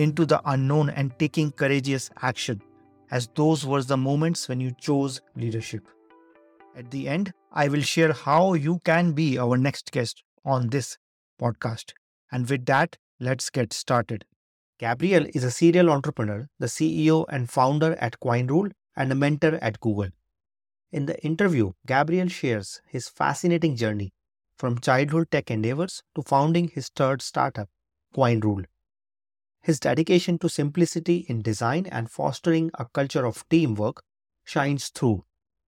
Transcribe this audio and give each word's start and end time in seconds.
into 0.00 0.24
the 0.24 0.40
unknown 0.46 0.88
and 0.88 1.12
taking 1.18 1.52
courageous 1.52 2.08
action, 2.22 2.62
as 3.10 3.28
those 3.34 3.66
were 3.66 3.82
the 3.82 3.98
moments 3.98 4.48
when 4.48 4.58
you 4.58 4.72
chose 4.80 5.20
leadership. 5.36 5.86
At 6.74 6.90
the 6.90 7.06
end, 7.06 7.32
I 7.52 7.68
will 7.68 7.82
share 7.82 8.14
how 8.14 8.54
you 8.54 8.78
can 8.84 9.12
be 9.12 9.38
our 9.38 9.58
next 9.58 9.92
guest 9.92 10.22
on 10.42 10.68
this 10.68 10.96
podcast. 11.38 11.92
And 12.32 12.48
with 12.48 12.64
that, 12.64 12.96
let's 13.18 13.50
get 13.50 13.74
started. 13.74 14.24
Gabriel 14.78 15.26
is 15.34 15.44
a 15.44 15.50
serial 15.50 15.90
entrepreneur, 15.90 16.48
the 16.58 16.66
CEO 16.66 17.26
and 17.28 17.50
founder 17.50 17.94
at 17.96 18.18
CoinRule, 18.20 18.72
and 18.96 19.12
a 19.12 19.14
mentor 19.14 19.58
at 19.60 19.80
Google. 19.80 20.08
In 20.90 21.04
the 21.04 21.22
interview, 21.22 21.72
Gabriel 21.86 22.28
shares 22.28 22.80
his 22.86 23.08
fascinating 23.08 23.76
journey 23.76 24.14
from 24.56 24.78
childhood 24.78 25.30
tech 25.30 25.50
endeavors 25.50 26.02
to 26.14 26.22
founding 26.22 26.68
his 26.68 26.88
third 26.88 27.20
startup, 27.20 27.68
CoinRule. 28.16 28.64
His 29.62 29.80
dedication 29.80 30.38
to 30.38 30.48
simplicity 30.48 31.26
in 31.28 31.42
design 31.42 31.86
and 31.86 32.10
fostering 32.10 32.70
a 32.74 32.86
culture 32.86 33.26
of 33.26 33.48
teamwork 33.48 34.02
shines 34.44 34.88
through, 34.88 35.24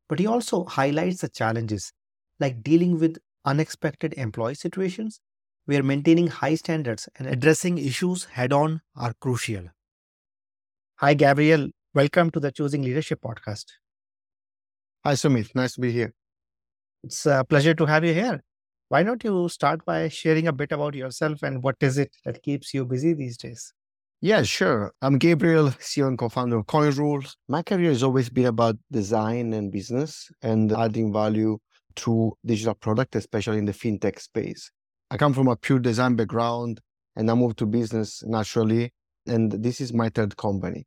but 0.09 0.19
he 0.19 0.27
also 0.27 0.65
highlights 0.65 1.21
the 1.21 1.29
challenges 1.29 1.93
like 2.41 2.63
dealing 2.63 2.99
with 2.99 3.19
unexpected 3.45 4.15
employee 4.15 4.55
situations 4.55 5.21
where 5.67 5.83
maintaining 5.83 6.27
high 6.29 6.55
standards 6.55 7.09
and 7.17 7.29
addressing 7.29 7.79
issues 7.79 8.25
head 8.25 8.53
on 8.53 8.81
are 8.97 9.15
crucial. 9.21 9.69
Hi, 10.97 11.15
Gabriel. 11.15 11.69
Welcome 11.95 12.31
to 12.31 12.41
the 12.41 12.51
Choosing 12.51 12.83
Leadership 12.83 13.21
podcast. 13.21 13.67
Hi, 15.05 15.13
Sumit. 15.15 15.55
Nice 15.55 15.75
to 15.75 15.81
be 15.81 15.93
here. 15.93 16.15
It's 17.05 17.27
a 17.27 17.45
pleasure 17.49 17.75
to 17.75 17.87
have 17.87 18.05
you 18.05 18.15
here. 18.15 18.43
Why 18.89 19.03
don't 19.03 19.23
you 19.25 19.49
start 19.49 19.85
by 19.85 20.09
sharing 20.09 20.49
a 20.49 20.53
bit 20.53 20.73
about 20.73 20.95
yourself 20.95 21.43
and 21.43 21.63
what 21.63 21.77
is 21.81 21.99
it 21.99 22.17
that 22.25 22.43
keeps 22.43 22.75
you 22.75 22.85
busy 22.85 23.15
these 23.15 23.37
days? 23.37 23.73
Yeah, 24.25 24.45
sure. 24.45 24.93
I'm 25.03 25.19
Gabriel, 25.19 25.71
CEO 25.81 26.07
and 26.07 26.17
co-founder 26.17 26.59
of 26.59 26.67
CoinRule. 26.67 27.29
My 27.49 27.65
career 27.65 27.91
has 27.91 28.05
always 28.05 28.31
been 28.31 28.47
about 28.47 28.77
design 28.93 29.53
and 29.53 29.73
business 29.73 30.31
and 30.43 30.71
adding 30.71 31.13
value 31.13 31.59
through 31.97 32.35
digital 32.47 32.75
product, 32.75 33.17
especially 33.17 33.59
in 33.59 33.65
the 33.65 33.73
fintech 33.73 34.21
space. 34.21 34.71
I 35.11 35.17
come 35.17 35.33
from 35.35 35.49
a 35.49 35.57
pure 35.57 35.81
design 35.81 36.15
background 36.15 36.79
and 37.17 37.29
I 37.29 37.35
moved 37.35 37.59
to 37.59 37.67
business 37.67 38.23
naturally. 38.25 38.93
And 39.27 39.51
this 39.51 39.81
is 39.81 39.93
my 39.93 40.09
third 40.09 40.37
company. 40.37 40.87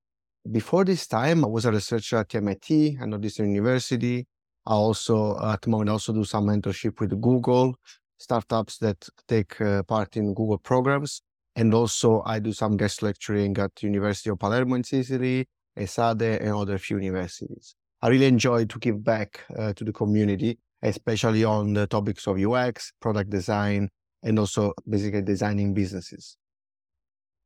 Before 0.50 0.86
this 0.86 1.06
time, 1.06 1.44
I 1.44 1.50
was 1.50 1.66
a 1.66 1.74
researcher 1.74 2.20
at 2.20 2.34
MIT 2.34 3.00
and 3.02 3.12
Northeastern 3.12 3.50
University. 3.50 4.28
I 4.66 4.76
also, 4.76 5.38
at 5.46 5.62
the 5.62 5.72
moment, 5.72 5.90
also 5.90 6.14
do 6.14 6.24
some 6.24 6.46
mentorship 6.48 7.02
with 7.02 7.20
Google, 7.20 7.76
startups 8.18 8.78
that 8.78 9.10
take 9.28 9.60
uh, 9.60 9.84
part 9.84 10.16
in 10.16 10.34
Google 10.34 10.58
programs. 10.58 11.22
And 11.56 11.74
also 11.74 12.22
I 12.26 12.40
do 12.40 12.52
some 12.52 12.78
guest 12.78 13.02
lecturing 13.02 13.58
at 13.58 13.82
University 13.82 14.30
of 14.30 14.40
Palermo 14.40 14.76
in 14.76 14.84
Sicily, 14.84 15.48
ESADE, 15.78 16.42
and 16.42 16.50
other 16.50 16.78
few 16.78 16.98
universities. 16.98 17.76
I 18.02 18.10
really 18.10 18.26
enjoy 18.26 18.66
to 18.66 18.80
give 18.80 19.04
back 19.04 19.42
uh, 19.58 19.74
to 19.74 19.84
the 19.84 19.94
community, 19.94 20.60
especially 20.82 21.44
on 21.44 21.74
the 21.74 21.88
topics 21.88 22.28
of 22.28 22.38
UX, 22.38 22.92
product 23.02 23.30
design, 23.30 23.90
and 24.22 24.38
also 24.38 24.74
basically 24.88 25.22
designing 25.22 25.74
businesses. 25.74 26.38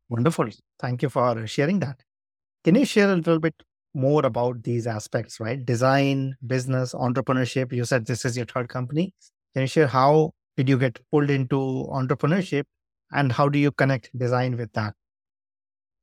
Wonderful. 0.10 0.50
Thank 0.80 1.04
you 1.04 1.10
for 1.10 1.46
sharing 1.46 1.80
that. 1.80 2.02
Can 2.64 2.76
you 2.76 2.86
share 2.86 3.12
a 3.12 3.16
little 3.16 3.40
bit 3.40 3.56
more 3.94 4.26
about 4.26 4.64
these 4.64 4.88
aspects, 4.88 5.40
right? 5.40 5.64
Design, 5.64 6.36
business, 6.46 6.94
entrepreneurship. 6.94 7.72
You 7.72 7.86
said 7.86 8.06
this 8.06 8.26
is 8.26 8.36
your 8.36 8.46
third 8.46 8.70
company. 8.70 9.14
Can 9.54 9.62
you 9.62 9.68
share 9.68 9.88
how 9.88 10.32
did 10.58 10.68
you 10.68 10.78
get 10.78 11.00
pulled 11.12 11.30
into 11.30 11.88
entrepreneurship 11.92 12.64
and 13.12 13.32
how 13.32 13.50
do 13.50 13.60
you 13.60 13.72
connect 13.72 14.18
design 14.18 14.58
with 14.58 14.72
that? 14.74 14.94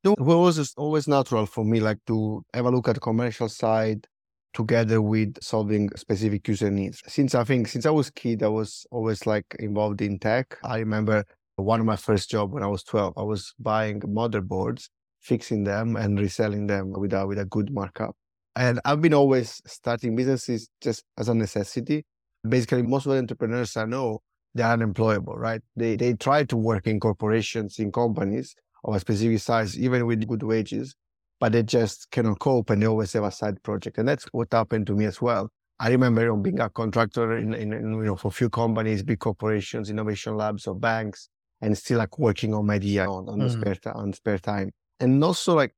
It 0.04 0.20
was 0.20 0.74
always 0.76 1.08
natural 1.08 1.46
for 1.46 1.64
me, 1.64 1.80
like 1.80 1.98
to 2.06 2.44
have 2.54 2.66
a 2.66 2.70
look 2.70 2.88
at 2.88 2.94
the 2.94 3.00
commercial 3.00 3.48
side 3.48 4.06
together 4.54 5.02
with 5.02 5.36
solving 5.42 5.90
specific 5.96 6.46
user 6.48 6.70
needs. 6.70 7.02
Since 7.06 7.34
I 7.34 7.44
think 7.44 7.68
since 7.68 7.86
I 7.86 7.90
was 7.90 8.10
kid, 8.10 8.42
I 8.42 8.48
was 8.48 8.86
always 8.90 9.26
like 9.26 9.44
involved 9.58 10.00
in 10.00 10.18
tech. 10.18 10.56
I 10.64 10.78
remember 10.78 11.24
one 11.56 11.80
of 11.80 11.86
my 11.86 11.96
first 11.96 12.30
job 12.30 12.52
when 12.52 12.62
I 12.62 12.66
was 12.66 12.82
12, 12.84 13.14
I 13.16 13.22
was 13.22 13.52
buying 13.58 14.00
motherboards, 14.00 14.88
fixing 15.20 15.64
them 15.64 15.96
and 15.96 16.18
reselling 16.18 16.66
them 16.66 16.92
with 16.92 17.12
a, 17.12 17.26
with 17.26 17.38
a 17.38 17.44
good 17.44 17.72
markup. 17.72 18.14
And 18.54 18.80
I've 18.84 19.02
been 19.02 19.14
always 19.14 19.60
starting 19.66 20.16
businesses 20.16 20.68
just 20.80 21.04
as 21.18 21.28
a 21.28 21.34
necessity. 21.34 22.04
Basically, 22.48 22.82
most 22.82 23.06
of 23.06 23.12
the 23.12 23.18
entrepreneurs 23.18 23.76
I 23.76 23.84
know, 23.84 24.20
they're 24.56 24.72
unemployable, 24.72 25.34
right? 25.34 25.62
They 25.76 25.96
they 25.96 26.14
try 26.14 26.44
to 26.44 26.56
work 26.56 26.86
in 26.86 27.00
corporations, 27.00 27.78
in 27.78 27.92
companies 27.92 28.54
of 28.84 28.94
a 28.94 29.00
specific 29.00 29.40
size, 29.40 29.78
even 29.78 30.06
with 30.06 30.26
good 30.26 30.42
wages, 30.42 30.94
but 31.40 31.52
they 31.52 31.62
just 31.62 32.10
cannot 32.10 32.38
cope 32.38 32.70
and 32.70 32.82
they 32.82 32.86
always 32.86 33.12
have 33.12 33.24
a 33.24 33.30
side 33.30 33.62
project. 33.62 33.98
And 33.98 34.08
that's 34.08 34.24
what 34.26 34.48
happened 34.52 34.86
to 34.88 34.94
me 34.94 35.04
as 35.04 35.20
well. 35.20 35.50
I 35.78 35.90
remember 35.90 36.22
you 36.22 36.28
know, 36.28 36.36
being 36.36 36.60
a 36.60 36.70
contractor 36.70 37.36
in, 37.36 37.52
in, 37.52 37.72
in, 37.72 37.92
you 37.92 38.04
know 38.04 38.16
for 38.16 38.28
a 38.28 38.30
few 38.30 38.48
companies, 38.48 39.02
big 39.02 39.18
corporations, 39.18 39.90
innovation 39.90 40.36
labs, 40.36 40.66
or 40.66 40.74
banks, 40.74 41.28
and 41.60 41.76
still 41.76 41.98
like 41.98 42.18
working 42.18 42.54
on 42.54 42.66
my 42.66 42.74
idea 42.74 43.04
on, 43.04 43.28
on 43.28 43.38
mm. 43.38 43.42
the 43.42 43.50
spare 43.50 43.96
on 43.96 44.12
spare 44.12 44.38
time. 44.38 44.70
And 45.00 45.22
also 45.22 45.54
like 45.54 45.74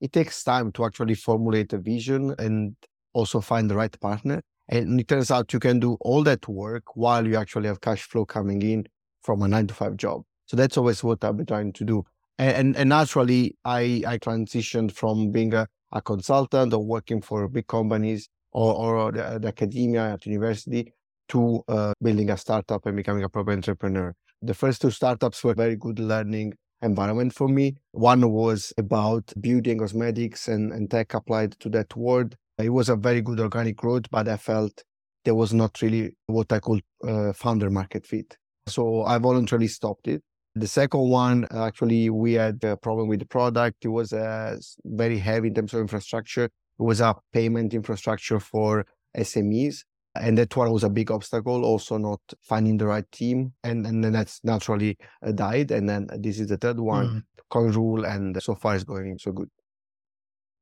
it 0.00 0.12
takes 0.12 0.42
time 0.42 0.72
to 0.72 0.84
actually 0.84 1.14
formulate 1.14 1.72
a 1.72 1.78
vision 1.78 2.34
and 2.38 2.74
also 3.12 3.40
find 3.40 3.70
the 3.70 3.74
right 3.74 3.98
partner. 4.00 4.42
And 4.68 4.98
it 5.00 5.08
turns 5.08 5.30
out 5.30 5.52
you 5.52 5.60
can 5.60 5.78
do 5.78 5.96
all 6.00 6.22
that 6.24 6.48
work 6.48 6.96
while 6.96 7.26
you 7.26 7.36
actually 7.36 7.68
have 7.68 7.80
cash 7.80 8.02
flow 8.02 8.24
coming 8.24 8.62
in 8.62 8.86
from 9.22 9.42
a 9.42 9.48
nine 9.48 9.66
to 9.66 9.74
five 9.74 9.96
job. 9.96 10.22
So 10.46 10.56
that's 10.56 10.76
always 10.76 11.02
what 11.02 11.24
I've 11.24 11.36
been 11.36 11.46
trying 11.46 11.72
to 11.72 11.84
do. 11.84 12.04
And, 12.38 12.76
and, 12.76 12.88
naturally, 12.88 13.56
I, 13.64 14.02
I 14.06 14.18
transitioned 14.18 14.92
from 14.92 15.30
being 15.30 15.54
a, 15.54 15.68
a 15.92 16.02
consultant 16.02 16.72
or 16.72 16.84
working 16.84 17.22
for 17.22 17.46
big 17.48 17.68
companies 17.68 18.28
or, 18.52 18.74
or 18.74 19.12
the, 19.12 19.38
the 19.40 19.48
academia 19.48 20.14
at 20.14 20.26
university 20.26 20.92
to 21.28 21.62
uh, 21.68 21.92
building 22.02 22.30
a 22.30 22.36
startup 22.36 22.86
and 22.86 22.96
becoming 22.96 23.22
a 23.22 23.28
proper 23.28 23.52
entrepreneur. 23.52 24.14
The 24.42 24.54
first 24.54 24.82
two 24.82 24.90
startups 24.90 25.44
were 25.44 25.54
very 25.54 25.76
good 25.76 25.98
learning 25.98 26.54
environment 26.82 27.32
for 27.32 27.48
me. 27.48 27.76
One 27.92 28.30
was 28.30 28.72
about 28.76 29.32
and 29.36 29.78
cosmetics 29.78 30.48
and, 30.48 30.72
and 30.72 30.90
tech 30.90 31.14
applied 31.14 31.52
to 31.60 31.68
that 31.70 31.96
world. 31.96 32.36
It 32.58 32.70
was 32.70 32.88
a 32.88 32.96
very 32.96 33.20
good 33.20 33.40
organic 33.40 33.76
growth, 33.76 34.10
but 34.10 34.28
I 34.28 34.36
felt 34.36 34.82
there 35.24 35.34
was 35.34 35.52
not 35.52 35.80
really 35.82 36.16
what 36.26 36.52
I 36.52 36.60
call 36.60 36.78
uh, 37.06 37.32
founder 37.32 37.70
market 37.70 38.06
fit. 38.06 38.36
So 38.66 39.02
I 39.02 39.18
voluntarily 39.18 39.68
stopped 39.68 40.08
it. 40.08 40.22
The 40.54 40.68
second 40.68 41.08
one, 41.08 41.46
actually, 41.50 42.10
we 42.10 42.34
had 42.34 42.62
a 42.62 42.76
problem 42.76 43.08
with 43.08 43.18
the 43.18 43.26
product. 43.26 43.84
It 43.84 43.88
was 43.88 44.12
uh, 44.12 44.56
very 44.84 45.18
heavy 45.18 45.48
in 45.48 45.54
terms 45.54 45.74
of 45.74 45.80
infrastructure. 45.80 46.44
It 46.44 46.52
was 46.78 47.00
a 47.00 47.16
payment 47.32 47.74
infrastructure 47.74 48.38
for 48.38 48.86
SMEs. 49.16 49.84
And 50.16 50.38
that 50.38 50.56
one 50.56 50.70
was 50.70 50.84
a 50.84 50.88
big 50.88 51.10
obstacle, 51.10 51.64
also 51.64 51.98
not 51.98 52.20
finding 52.40 52.76
the 52.76 52.86
right 52.86 53.10
team. 53.10 53.52
And, 53.64 53.84
and 53.84 54.04
then 54.04 54.12
that's 54.12 54.40
naturally 54.44 54.96
uh, 55.26 55.32
died. 55.32 55.72
And 55.72 55.88
then 55.88 56.06
this 56.18 56.38
is 56.38 56.46
the 56.46 56.56
third 56.56 56.78
one, 56.78 57.06
mm. 57.08 57.22
Coin 57.50 57.72
Rule. 57.72 58.04
And 58.06 58.40
so 58.40 58.54
far 58.54 58.76
it's 58.76 58.84
going 58.84 59.18
so 59.18 59.32
good. 59.32 59.48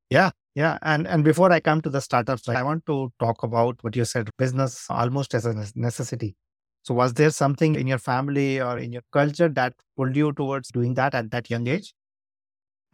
Yeah, 0.08 0.30
yeah. 0.54 0.78
And 0.82 1.06
and 1.06 1.24
before 1.24 1.50
I 1.52 1.60
come 1.60 1.80
to 1.82 1.90
the 1.90 2.00
startups, 2.00 2.48
I 2.48 2.62
want 2.62 2.84
to 2.86 3.10
talk 3.18 3.42
about 3.42 3.82
what 3.82 3.96
you 3.96 4.04
said, 4.04 4.30
business 4.36 4.86
almost 4.90 5.34
as 5.34 5.46
a 5.46 5.54
necessity. 5.74 6.36
So 6.82 6.94
was 6.94 7.14
there 7.14 7.30
something 7.30 7.76
in 7.76 7.86
your 7.86 7.98
family 7.98 8.60
or 8.60 8.78
in 8.78 8.92
your 8.92 9.02
culture 9.12 9.48
that 9.48 9.74
pulled 9.96 10.16
you 10.16 10.32
towards 10.32 10.70
doing 10.70 10.94
that 10.94 11.14
at 11.14 11.30
that 11.30 11.48
young 11.48 11.68
age? 11.68 11.94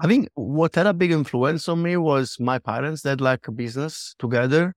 I 0.01 0.07
think 0.07 0.29
what 0.35 0.75
had 0.75 0.87
a 0.87 0.95
big 0.95 1.11
influence 1.11 1.69
on 1.69 1.83
me 1.83 1.97
was 1.97 2.37
my 2.39 2.59
parents 2.59 3.03
that 3.03 3.21
like 3.21 3.47
business 3.55 4.15
together. 4.19 4.75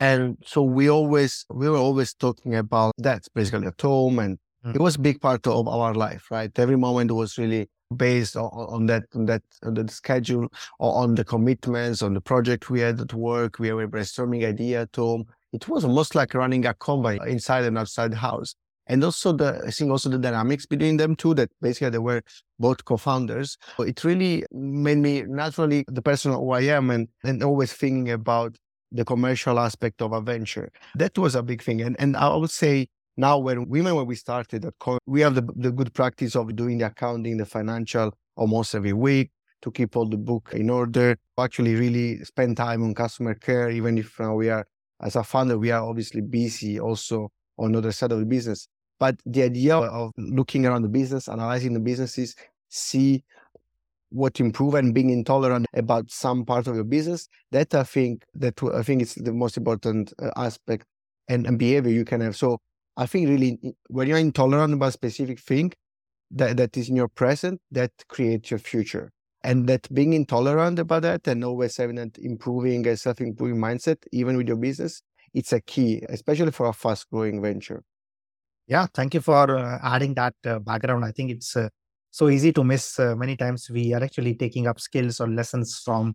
And 0.00 0.36
so 0.44 0.62
we 0.62 0.90
always, 0.90 1.44
we 1.50 1.68
were 1.68 1.76
always 1.76 2.14
talking 2.14 2.56
about 2.56 2.94
that 2.98 3.24
basically 3.34 3.68
at 3.68 3.80
home. 3.80 4.18
And 4.18 4.38
mm. 4.66 4.74
it 4.74 4.80
was 4.80 4.96
a 4.96 5.00
big 5.00 5.20
part 5.20 5.46
of 5.46 5.68
our 5.68 5.94
life, 5.94 6.28
right? 6.30 6.50
Every 6.58 6.76
moment 6.76 7.12
was 7.12 7.38
really 7.38 7.68
based 7.96 8.36
on, 8.36 8.50
on 8.52 8.86
that, 8.86 9.04
on 9.14 9.26
that, 9.26 9.42
on 9.62 9.74
the 9.74 9.88
schedule, 9.88 10.48
or 10.78 10.94
on 10.96 11.14
the 11.14 11.24
commitments, 11.24 12.02
on 12.02 12.14
the 12.14 12.20
project 12.20 12.70
we 12.70 12.80
had 12.80 13.00
at 13.00 13.14
work. 13.14 13.58
We 13.58 13.72
were 13.72 13.88
brainstorming 13.88 14.46
idea 14.46 14.82
at 14.82 14.96
home 14.96 15.26
it 15.54 15.68
was 15.68 15.84
almost 15.84 16.16
like 16.16 16.34
running 16.34 16.66
a 16.66 16.74
company 16.74 17.20
inside 17.28 17.64
and 17.64 17.78
outside 17.78 18.10
the 18.10 18.16
house. 18.16 18.56
And 18.88 19.02
also 19.04 19.32
the, 19.32 19.62
I 19.64 19.70
think 19.70 19.90
also 19.90 20.10
the 20.10 20.18
dynamics 20.18 20.66
between 20.66 20.96
them 20.96 21.14
too, 21.14 21.32
that 21.34 21.48
basically 21.62 21.90
they 21.90 21.98
were 21.98 22.22
both 22.58 22.84
co-founders. 22.84 23.56
It 23.78 24.02
really 24.02 24.44
made 24.50 24.98
me 24.98 25.22
naturally 25.22 25.84
the 25.86 26.02
person 26.02 26.32
who 26.32 26.50
I 26.50 26.62
am 26.62 26.90
and, 26.90 27.08
and 27.22 27.42
always 27.42 27.72
thinking 27.72 28.10
about 28.10 28.56
the 28.90 29.04
commercial 29.04 29.60
aspect 29.60 30.02
of 30.02 30.12
a 30.12 30.20
venture. 30.20 30.70
That 30.96 31.16
was 31.16 31.36
a 31.36 31.42
big 31.42 31.62
thing. 31.62 31.80
And, 31.80 31.96
and 32.00 32.16
I 32.16 32.34
would 32.34 32.50
say 32.50 32.88
now 33.16 33.38
when 33.38 33.68
women, 33.68 33.94
when 33.94 34.06
we 34.06 34.14
started 34.14 34.64
at 34.64 34.78
Coin, 34.78 34.98
we 35.06 35.20
have 35.20 35.34
the, 35.34 35.46
the 35.56 35.70
good 35.70 35.92
practice 35.94 36.34
of 36.36 36.54
doing 36.56 36.78
the 36.78 36.86
accounting, 36.86 37.36
the 37.36 37.46
financial 37.46 38.12
almost 38.36 38.74
every 38.74 38.92
week 38.92 39.30
to 39.62 39.70
keep 39.70 39.96
all 39.96 40.06
the 40.06 40.16
book 40.16 40.50
in 40.52 40.68
order, 40.68 41.16
actually 41.38 41.74
really 41.74 42.22
spend 42.24 42.56
time 42.56 42.82
on 42.82 42.94
customer 42.94 43.34
care, 43.34 43.70
even 43.70 43.96
if 43.96 44.18
now 44.20 44.34
we 44.34 44.50
are 44.50 44.66
as 45.00 45.16
a 45.16 45.22
founder, 45.22 45.58
we 45.58 45.70
are 45.70 45.82
obviously 45.82 46.20
busy 46.20 46.78
also 46.78 47.30
on 47.58 47.72
the 47.72 47.78
other 47.78 47.92
side 47.92 48.12
of 48.12 48.18
the 48.18 48.26
business. 48.26 48.68
But 48.98 49.16
the 49.26 49.42
idea 49.42 49.76
of 49.76 50.12
looking 50.16 50.66
around 50.66 50.82
the 50.82 50.88
business, 50.88 51.28
analyzing 51.28 51.74
the 51.74 51.80
businesses, 51.80 52.34
see 52.68 53.24
what 54.10 54.34
to 54.34 54.44
improve 54.44 54.74
and 54.74 54.94
being 54.94 55.10
intolerant 55.10 55.66
about 55.74 56.10
some 56.10 56.44
part 56.44 56.66
of 56.66 56.74
your 56.74 56.84
business, 56.84 57.28
that 57.50 57.74
I 57.74 57.82
think 57.82 58.22
that 58.34 58.62
I 58.62 58.82
think 58.82 59.02
is 59.02 59.14
the 59.14 59.32
most 59.32 59.56
important 59.56 60.12
uh, 60.22 60.30
aspect 60.36 60.86
and, 61.28 61.46
and 61.46 61.58
behavior 61.58 61.90
you 61.90 62.04
can 62.04 62.20
have. 62.20 62.36
So 62.36 62.60
I 62.96 63.06
think 63.06 63.28
really 63.28 63.58
when 63.88 64.08
you're 64.08 64.18
intolerant 64.18 64.74
about 64.74 64.88
a 64.88 64.92
specific 64.92 65.40
thing 65.40 65.72
that, 66.30 66.56
that 66.56 66.76
is 66.76 66.88
in 66.88 66.96
your 66.96 67.08
present, 67.08 67.60
that 67.72 67.92
creates 68.08 68.50
your 68.50 68.58
future. 68.58 69.10
And 69.42 69.68
that 69.68 69.92
being 69.92 70.14
intolerant 70.14 70.78
about 70.78 71.02
that 71.02 71.26
and 71.28 71.44
always 71.44 71.76
having 71.76 71.98
an 71.98 72.12
improving 72.18 72.86
and 72.86 72.98
self-improving 72.98 73.56
mindset 73.58 73.98
even 74.12 74.36
with 74.38 74.48
your 74.48 74.56
business 74.56 75.02
it's 75.34 75.52
a 75.52 75.60
key 75.60 76.02
especially 76.08 76.52
for 76.52 76.66
a 76.66 76.72
fast 76.72 77.10
growing 77.10 77.42
venture. 77.42 77.82
Yeah 78.66 78.86
thank 78.94 79.14
you 79.14 79.20
for 79.20 79.58
uh, 79.58 79.78
adding 79.82 80.14
that 80.14 80.34
uh, 80.46 80.60
background. 80.60 81.04
I 81.04 81.12
think 81.12 81.30
it's 81.32 81.56
uh, 81.56 81.68
so 82.10 82.28
easy 82.30 82.52
to 82.52 82.64
miss 82.64 82.98
uh, 82.98 83.14
many 83.16 83.36
times 83.36 83.68
we 83.68 83.92
are 83.92 84.02
actually 84.02 84.34
taking 84.34 84.66
up 84.66 84.80
skills 84.80 85.20
or 85.20 85.28
lessons 85.28 85.82
from 85.84 86.14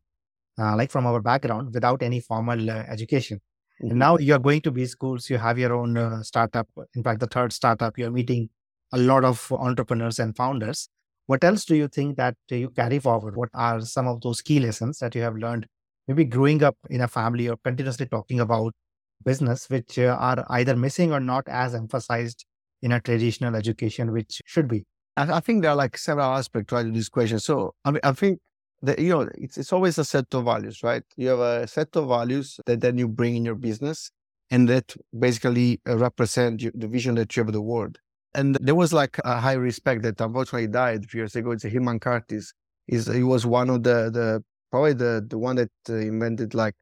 uh, 0.57 0.75
like 0.75 0.89
from 0.89 1.05
our 1.05 1.21
background 1.21 1.73
without 1.73 2.01
any 2.01 2.21
formal 2.21 2.71
uh, 2.71 2.83
education 2.87 3.39
mm-hmm. 3.81 3.97
now 3.97 4.17
you're 4.17 4.39
going 4.39 4.61
to 4.61 4.71
B 4.71 4.85
schools 4.85 5.29
you 5.29 5.37
have 5.37 5.57
your 5.57 5.73
own 5.73 6.23
startup 6.23 6.67
in 6.95 7.03
fact 7.03 7.19
the 7.19 7.27
third 7.27 7.53
startup 7.53 7.97
you're 7.97 8.11
meeting 8.11 8.49
a 8.91 8.97
lot 8.97 9.23
of 9.23 9.51
entrepreneurs 9.51 10.19
and 10.19 10.35
founders 10.35 10.89
what 11.29 11.43
else 11.43 11.63
do 11.63 11.75
you 11.75 11.87
think 11.87 12.17
that 12.17 12.35
you 12.49 12.71
carry 12.71 12.97
forward? 12.97 13.35
What 13.35 13.49
are 13.53 13.81
some 13.81 14.07
of 14.07 14.19
those 14.21 14.41
key 14.41 14.59
lessons 14.59 14.97
that 14.97 15.13
you 15.13 15.21
have 15.21 15.35
learned, 15.35 15.67
maybe 16.07 16.25
growing 16.25 16.63
up 16.63 16.75
in 16.89 17.01
a 17.01 17.07
family 17.07 17.47
or 17.47 17.55
continuously 17.63 18.07
talking 18.07 18.39
about 18.39 18.73
business, 19.23 19.69
which 19.69 19.99
uh, 19.99 20.17
are 20.19 20.43
either 20.49 20.75
missing 20.75 21.13
or 21.13 21.19
not 21.19 21.47
as 21.47 21.75
emphasized 21.75 22.45
in 22.81 22.93
a 22.93 22.99
traditional 22.99 23.55
education, 23.55 24.11
which 24.11 24.41
should 24.47 24.67
be? 24.67 24.85
I, 25.17 25.33
I 25.33 25.39
think 25.39 25.61
there 25.61 25.69
are 25.69 25.75
like 25.75 25.99
several 25.99 26.31
aspects 26.31 26.73
to 26.73 26.91
this 26.91 27.09
question. 27.09 27.37
So 27.37 27.75
I 27.85 27.91
mean, 27.91 28.01
I 28.03 28.13
think 28.13 28.39
that 28.81 28.99
you 28.99 29.09
know 29.09 29.29
it's 29.35 29.57
it's 29.57 29.73
always 29.73 29.97
a 29.97 30.05
set 30.05 30.33
of 30.33 30.45
values, 30.45 30.83
right? 30.83 31.03
You 31.17 31.29
have 31.29 31.39
a 31.39 31.67
set 31.67 31.95
of 31.95 32.07
values 32.07 32.59
that 32.65 32.81
then 32.81 32.97
you 32.97 33.07
bring 33.07 33.35
in 33.35 33.45
your 33.45 33.55
business, 33.55 34.11
and 34.51 34.67
that 34.69 34.95
basically 35.17 35.81
uh, 35.87 35.97
represent 35.97 36.63
the 36.73 36.87
vision 36.87 37.15
that 37.15 37.35
you 37.35 37.41
have 37.41 37.49
of 37.49 37.53
the 37.53 37.61
world. 37.61 37.99
And 38.35 38.57
there 38.61 38.75
was 38.75 38.93
like 38.93 39.17
a 39.25 39.39
high 39.39 39.53
respect 39.53 40.03
that 40.03 40.21
unfortunately 40.21 40.67
died 40.67 41.05
a 41.05 41.07
few 41.07 41.21
years 41.21 41.35
ago. 41.35 41.51
It's 41.51 41.65
a 41.65 41.69
Hillman 41.69 41.99
Curtis. 41.99 42.53
He's, 42.85 43.11
he 43.11 43.23
was 43.23 43.45
one 43.45 43.69
of 43.69 43.83
the, 43.83 44.09
the 44.11 44.43
probably 44.71 44.93
the, 44.93 45.25
the 45.27 45.37
one 45.37 45.55
that 45.55 45.71
uh, 45.89 45.95
invented 45.95 46.53
like 46.53 46.75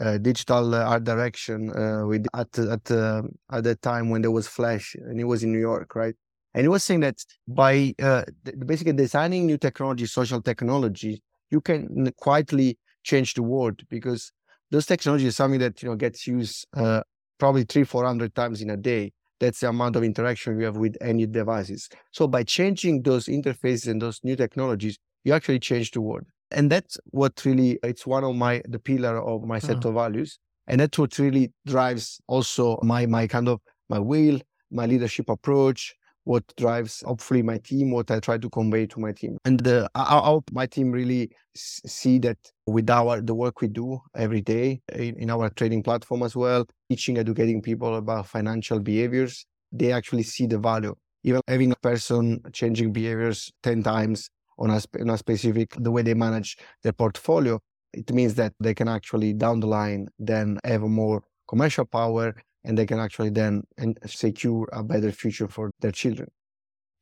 uh, 0.00 0.18
digital 0.18 0.74
uh, 0.74 0.84
art 0.84 1.04
direction 1.04 1.70
uh, 1.76 2.06
with 2.06 2.26
at 2.34 2.56
at 2.58 2.90
uh, 2.90 3.22
at 3.50 3.64
that 3.64 3.82
time 3.82 4.10
when 4.10 4.22
there 4.22 4.30
was 4.30 4.46
Flash 4.46 4.94
and 4.94 5.18
he 5.18 5.24
was 5.24 5.42
in 5.42 5.52
New 5.52 5.58
York, 5.58 5.94
right? 5.94 6.14
And 6.54 6.62
he 6.62 6.68
was 6.68 6.84
saying 6.84 7.00
that 7.00 7.16
by 7.48 7.94
uh, 8.00 8.24
basically 8.66 8.92
designing 8.92 9.46
new 9.46 9.58
technology, 9.58 10.06
social 10.06 10.40
technology, 10.40 11.22
you 11.52 11.60
can 11.60 12.10
quietly 12.16 12.78
change 13.04 13.34
the 13.34 13.42
world 13.42 13.82
because 13.88 14.32
those 14.72 14.86
technology 14.86 15.26
is 15.26 15.36
something 15.36 15.60
that 15.60 15.82
you 15.82 15.88
know 15.88 15.94
gets 15.94 16.26
used 16.26 16.66
uh, 16.74 17.02
probably 17.38 17.64
three, 17.64 17.84
four 17.84 18.04
hundred 18.04 18.34
times 18.34 18.62
in 18.62 18.70
a 18.70 18.76
day. 18.76 19.12
That's 19.38 19.60
the 19.60 19.68
amount 19.68 19.96
of 19.96 20.04
interaction 20.04 20.58
you 20.58 20.66
have 20.66 20.76
with 20.76 20.96
any 21.00 21.26
devices. 21.26 21.88
So 22.12 22.28
by 22.28 22.44
changing 22.44 23.02
those 23.02 23.26
interfaces 23.26 23.88
and 23.88 24.00
those 24.00 24.20
new 24.22 24.36
technologies, 24.36 24.98
you 25.24 25.34
actually 25.34 25.58
change 25.58 25.90
the 25.90 26.00
world. 26.00 26.24
And 26.52 26.70
that's 26.70 26.96
what 27.06 27.44
really, 27.44 27.78
it's 27.82 28.06
one 28.06 28.22
of 28.22 28.36
my, 28.36 28.62
the 28.68 28.78
pillar 28.78 29.20
of 29.20 29.42
my 29.42 29.58
set 29.58 29.78
mm. 29.78 29.86
of 29.86 29.94
values. 29.94 30.38
And 30.68 30.80
that's 30.80 30.96
what 30.96 31.18
really 31.18 31.52
drives 31.66 32.20
also 32.28 32.78
my, 32.84 33.04
my 33.06 33.26
kind 33.26 33.48
of, 33.48 33.60
my 33.88 33.98
will, 33.98 34.40
my 34.70 34.86
leadership 34.86 35.28
approach, 35.28 35.92
what 36.24 36.44
drives 36.56 37.02
hopefully 37.06 37.42
my 37.42 37.58
team, 37.58 37.90
what 37.90 38.10
I 38.10 38.20
try 38.20 38.38
to 38.38 38.50
convey 38.50 38.86
to 38.86 39.00
my 39.00 39.12
team. 39.12 39.38
And 39.44 39.58
the, 39.60 39.90
I, 39.94 40.18
hope 40.18 40.50
my 40.52 40.66
team 40.66 40.92
really 40.92 41.30
see 41.54 42.18
that 42.20 42.38
with 42.66 42.88
our 42.90 43.20
the 43.20 43.34
work 43.34 43.60
we 43.60 43.68
do 43.68 44.00
every 44.14 44.40
day 44.40 44.80
in, 44.92 45.16
in 45.18 45.30
our 45.30 45.48
trading 45.50 45.82
platform 45.82 46.22
as 46.22 46.36
well, 46.36 46.66
teaching, 46.88 47.18
educating 47.18 47.60
people 47.60 47.96
about 47.96 48.26
financial 48.26 48.78
behaviors, 48.78 49.44
they 49.72 49.92
actually 49.92 50.22
see 50.22 50.46
the 50.46 50.58
value. 50.58 50.94
Even 51.24 51.40
having 51.48 51.72
a 51.72 51.76
person 51.76 52.40
changing 52.52 52.92
behaviors 52.92 53.52
10 53.62 53.82
times 53.82 54.28
on 54.58 54.70
a, 54.70 54.80
on 55.00 55.10
a 55.10 55.18
specific, 55.18 55.74
the 55.78 55.90
way 55.90 56.02
they 56.02 56.14
manage 56.14 56.56
their 56.82 56.92
portfolio, 56.92 57.60
it 57.92 58.12
means 58.12 58.34
that 58.36 58.52
they 58.60 58.74
can 58.74 58.88
actually 58.88 59.32
down 59.32 59.60
the 59.60 59.66
line 59.66 60.08
then 60.18 60.58
have 60.64 60.82
more 60.82 61.22
commercial 61.48 61.84
power 61.84 62.34
and 62.64 62.76
they 62.76 62.86
can 62.86 62.98
actually 62.98 63.30
then 63.30 63.62
secure 64.06 64.68
a 64.72 64.82
better 64.82 65.12
future 65.12 65.48
for 65.48 65.70
their 65.80 65.92
children. 65.92 66.28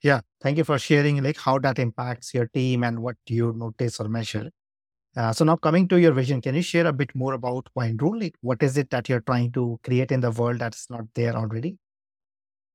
Yeah, 0.03 0.21
thank 0.41 0.57
you 0.57 0.65
for 0.65 0.79
sharing 0.79 1.23
like 1.23 1.39
how 1.39 1.59
that 1.59 1.79
impacts 1.79 2.33
your 2.33 2.47
team 2.47 2.85
and 2.85 3.01
what 3.01 3.17
you 3.27 3.53
notice 3.57 4.01
or 4.01 4.09
measure. 4.09 4.51
Uh, 5.17 5.33
so 5.33 5.45
now 5.45 5.57
coming 5.57 5.89
to 5.89 6.01
your 6.01 6.13
vision, 6.13 6.41
can 6.41 6.55
you 6.55 6.63
share 6.63 6.87
a 6.87 6.93
bit 6.93 7.15
more 7.15 7.35
about 7.35 7.69
Coin 7.77 7.97
Rule? 7.97 8.19
Like, 8.19 8.35
what 8.41 8.63
is 8.63 8.79
it 8.79 8.91
that 8.91 9.09
you're 9.09 9.21
trying 9.21 9.53
to 9.53 9.79
create 9.83 10.13
in 10.13 10.21
the 10.21 10.31
world 10.31 10.61
that's 10.61 10.89
not 10.89 11.05
there 11.15 11.35
already? 11.35 11.77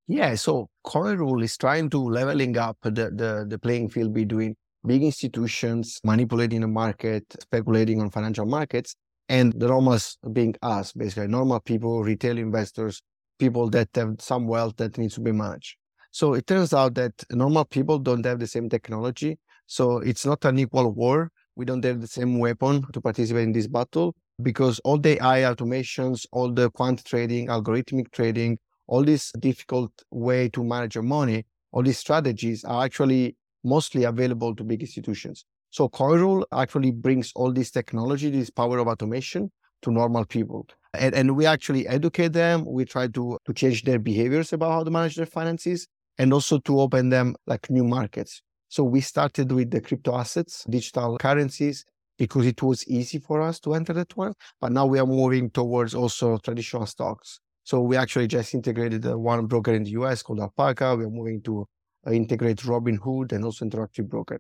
Yeah, 0.08 0.36
so 0.36 0.70
Coin 0.84 1.18
Rule 1.18 1.42
is 1.42 1.58
trying 1.58 1.90
to 1.92 1.98
leveling 1.98 2.58
up 2.58 2.78
the, 2.84 2.92
the, 2.92 3.46
the 3.48 3.58
playing 3.58 3.90
field 3.90 4.14
between 4.14 4.56
big 4.86 5.02
institutions 5.02 6.00
manipulating 6.04 6.62
the 6.62 6.68
market, 6.68 7.24
speculating 7.40 8.02
on 8.02 8.12
financial 8.12 8.46
markets, 8.46 8.96
and 9.30 9.54
the 9.54 9.68
normals 9.68 10.18
being 10.34 10.56
us, 10.62 10.94
basically 10.94 11.28
normal 11.28 11.60
people, 11.60 12.04
retail 12.04 12.38
investors, 12.38 13.02
people 13.40 13.70
that 13.72 13.90
have 13.96 14.16
some 14.20 14.48
wealth 14.48 14.76
that 14.78 14.98
needs 14.98 15.16
to 15.16 15.22
be 15.22 15.32
managed. 15.32 15.78
So 16.12 16.34
it 16.34 16.48
turns 16.48 16.74
out 16.74 16.96
that 16.96 17.14
normal 17.32 17.66
people 17.66 18.00
don't 18.00 18.26
have 18.26 18.40
the 18.40 18.48
same 18.48 18.70
technology. 18.70 19.38
So 19.68 19.98
it's 19.98 20.26
not 20.26 20.46
an 20.46 20.60
equal 20.60 20.92
war. 20.92 21.32
We 21.56 21.66
don't 21.66 21.84
have 21.84 22.02
the 22.02 22.08
same 22.08 22.40
weapon 22.40 22.86
to 22.94 23.02
participate 23.02 23.44
in 23.44 23.52
this 23.52 23.68
battle 23.68 24.16
because 24.42 24.80
all 24.80 24.98
the 24.98 25.18
AI 25.24 25.42
automations, 25.42 26.26
all 26.32 26.52
the 26.52 26.70
quant 26.72 27.04
trading, 27.06 27.48
algorithmic 27.48 28.12
trading, 28.12 28.60
all 28.88 29.04
this 29.04 29.32
difficult 29.40 29.92
way 30.12 30.50
to 30.50 30.64
manage 30.64 30.96
your 30.96 31.04
money, 31.04 31.46
all 31.72 31.82
these 31.84 31.98
strategies 31.98 32.64
are 32.64 32.84
actually 32.86 33.36
mostly 33.64 34.04
available 34.04 34.56
to 34.56 34.64
big 34.64 34.82
institutions. 34.82 35.46
So 35.76 35.90
CoinRule 35.90 36.46
actually 36.54 36.92
brings 36.92 37.34
all 37.36 37.52
this 37.52 37.70
technology, 37.70 38.30
this 38.30 38.50
power 38.50 38.78
of 38.78 38.88
automation 38.88 39.52
to 39.82 39.92
normal 39.92 40.24
people. 40.24 40.66
And, 40.94 41.14
and 41.14 41.36
we 41.36 41.46
actually 41.46 41.86
educate 41.86 42.32
them. 42.32 42.64
We 42.66 42.86
try 42.86 43.10
to, 43.10 43.38
to 43.46 43.54
change 43.54 43.84
their 43.84 44.00
behaviors 44.00 44.54
about 44.54 44.72
how 44.72 44.86
to 44.86 44.90
manage 44.90 45.18
their 45.18 45.26
finances 45.26 45.86
and 46.18 46.32
also 46.32 46.60
to 46.60 46.80
open 46.80 47.10
them 47.10 47.36
like 47.46 47.70
new 47.70 47.84
markets. 47.84 48.42
So 48.70 48.86
we 48.86 49.02
started 49.02 49.52
with 49.52 49.70
the 49.70 49.82
crypto 49.82 50.16
assets, 50.16 50.64
digital 50.70 51.18
currencies, 51.18 51.84
because 52.18 52.46
it 52.46 52.64
was 52.64 52.88
easy 52.88 53.20
for 53.20 53.42
us 53.42 53.60
to 53.60 53.74
enter 53.74 53.92
that 53.92 54.16
world. 54.16 54.38
But 54.62 54.72
now 54.72 54.86
we 54.86 54.98
are 55.00 55.06
moving 55.06 55.50
towards 55.50 55.94
also 55.94 56.38
traditional 56.38 56.86
stocks. 56.86 57.42
So 57.66 57.82
we 57.82 57.98
actually 57.98 58.28
just 58.28 58.54
integrated 58.54 59.06
uh, 59.06 59.20
one 59.20 59.46
broker 59.48 59.74
in 59.74 59.84
the 59.84 59.92
US 60.00 60.24
called 60.24 60.40
Alpaca. 60.40 60.96
We 60.96 61.04
are 61.04 61.10
moving 61.10 61.42
to 61.42 61.68
uh, 62.08 62.12
integrate 62.12 62.60
Robinhood 62.60 63.34
and 63.34 63.44
also 63.44 63.66
Interactive 63.66 64.08
Broker. 64.08 64.40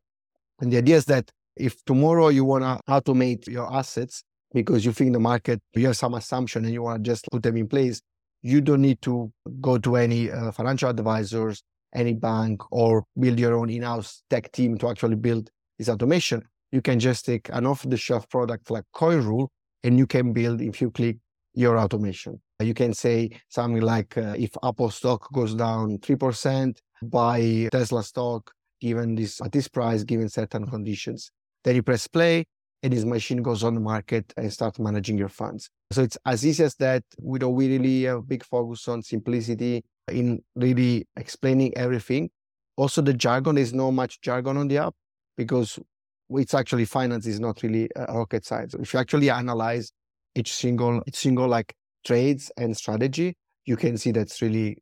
And 0.59 0.71
the 0.71 0.77
idea 0.77 0.97
is 0.97 1.05
that 1.05 1.31
if 1.55 1.83
tomorrow 1.85 2.29
you 2.29 2.45
want 2.45 2.63
to 2.63 2.79
automate 2.91 3.47
your 3.47 3.73
assets 3.73 4.23
because 4.53 4.85
you 4.85 4.91
think 4.91 5.13
the 5.13 5.19
market, 5.19 5.61
you 5.73 5.87
have 5.87 5.97
some 5.97 6.13
assumption 6.13 6.65
and 6.65 6.73
you 6.73 6.81
want 6.81 7.03
to 7.03 7.09
just 7.09 7.25
put 7.31 7.43
them 7.43 7.57
in 7.57 7.67
place, 7.67 8.01
you 8.41 8.61
don't 8.61 8.81
need 8.81 9.01
to 9.01 9.31
go 9.59 9.77
to 9.77 9.95
any 9.95 10.31
uh, 10.31 10.51
financial 10.51 10.89
advisors, 10.89 11.63
any 11.93 12.13
bank, 12.13 12.61
or 12.71 13.03
build 13.19 13.39
your 13.39 13.55
own 13.55 13.69
in-house 13.69 14.21
tech 14.29 14.51
team 14.51 14.77
to 14.77 14.89
actually 14.89 15.15
build 15.15 15.49
this 15.77 15.89
automation. 15.89 16.43
You 16.71 16.81
can 16.81 16.99
just 16.99 17.25
take 17.25 17.49
an 17.51 17.65
off-the-shelf 17.65 18.29
product 18.29 18.69
like 18.69 18.83
CoinRule, 18.95 19.47
and 19.83 19.97
you 19.97 20.05
can 20.05 20.33
build, 20.33 20.61
if 20.61 20.81
you 20.81 20.91
click, 20.91 21.17
your 21.53 21.79
automation. 21.79 22.39
You 22.59 22.73
can 22.73 22.93
say 22.93 23.31
something 23.49 23.81
like, 23.81 24.17
uh, 24.17 24.35
if 24.37 24.51
Apple 24.63 24.91
stock 24.91 25.31
goes 25.33 25.55
down 25.55 25.97
3%, 25.99 26.77
buy 27.01 27.69
Tesla 27.71 28.03
stock 28.03 28.51
given 28.81 29.15
this 29.15 29.41
at 29.41 29.51
this 29.51 29.67
price, 29.67 30.03
given 30.03 30.29
certain 30.29 30.65
conditions. 30.67 31.31
Then 31.63 31.75
you 31.75 31.83
press 31.83 32.07
play, 32.07 32.45
and 32.83 32.93
this 32.93 33.05
machine 33.05 33.41
goes 33.41 33.63
on 33.63 33.73
the 33.73 33.79
market 33.79 34.31
and 34.37 34.51
start 34.51 34.77
managing 34.79 35.17
your 35.17 35.29
funds. 35.29 35.69
So 35.91 36.03
it's 36.03 36.17
as 36.25 36.45
easy 36.45 36.63
as 36.63 36.75
that. 36.75 37.03
We 37.19 37.39
don't 37.39 37.55
really 37.55 38.03
have 38.03 38.17
a 38.17 38.21
big 38.21 38.43
focus 38.45 38.87
on 38.87 39.01
simplicity 39.01 39.83
in 40.11 40.43
really 40.55 41.07
explaining 41.15 41.75
everything. 41.77 42.29
Also, 42.77 43.01
the 43.01 43.13
jargon 43.13 43.57
is 43.57 43.73
not 43.73 43.91
much 43.91 44.21
jargon 44.21 44.57
on 44.57 44.67
the 44.67 44.77
app 44.77 44.93
because 45.37 45.79
it's 46.29 46.53
actually 46.53 46.85
finance 46.85 47.25
is 47.25 47.39
not 47.39 47.63
really 47.63 47.89
a 47.95 48.13
rocket 48.13 48.45
science. 48.45 48.73
If 48.73 48.93
you 48.93 48.99
actually 48.99 49.29
analyze 49.29 49.91
each 50.35 50.53
single 50.53 51.01
each 51.07 51.15
single 51.15 51.47
like 51.47 51.73
trades 52.05 52.51
and 52.57 52.75
strategy, 52.75 53.35
you 53.65 53.77
can 53.77 53.97
see 53.97 54.11
that's 54.11 54.41
really 54.41 54.77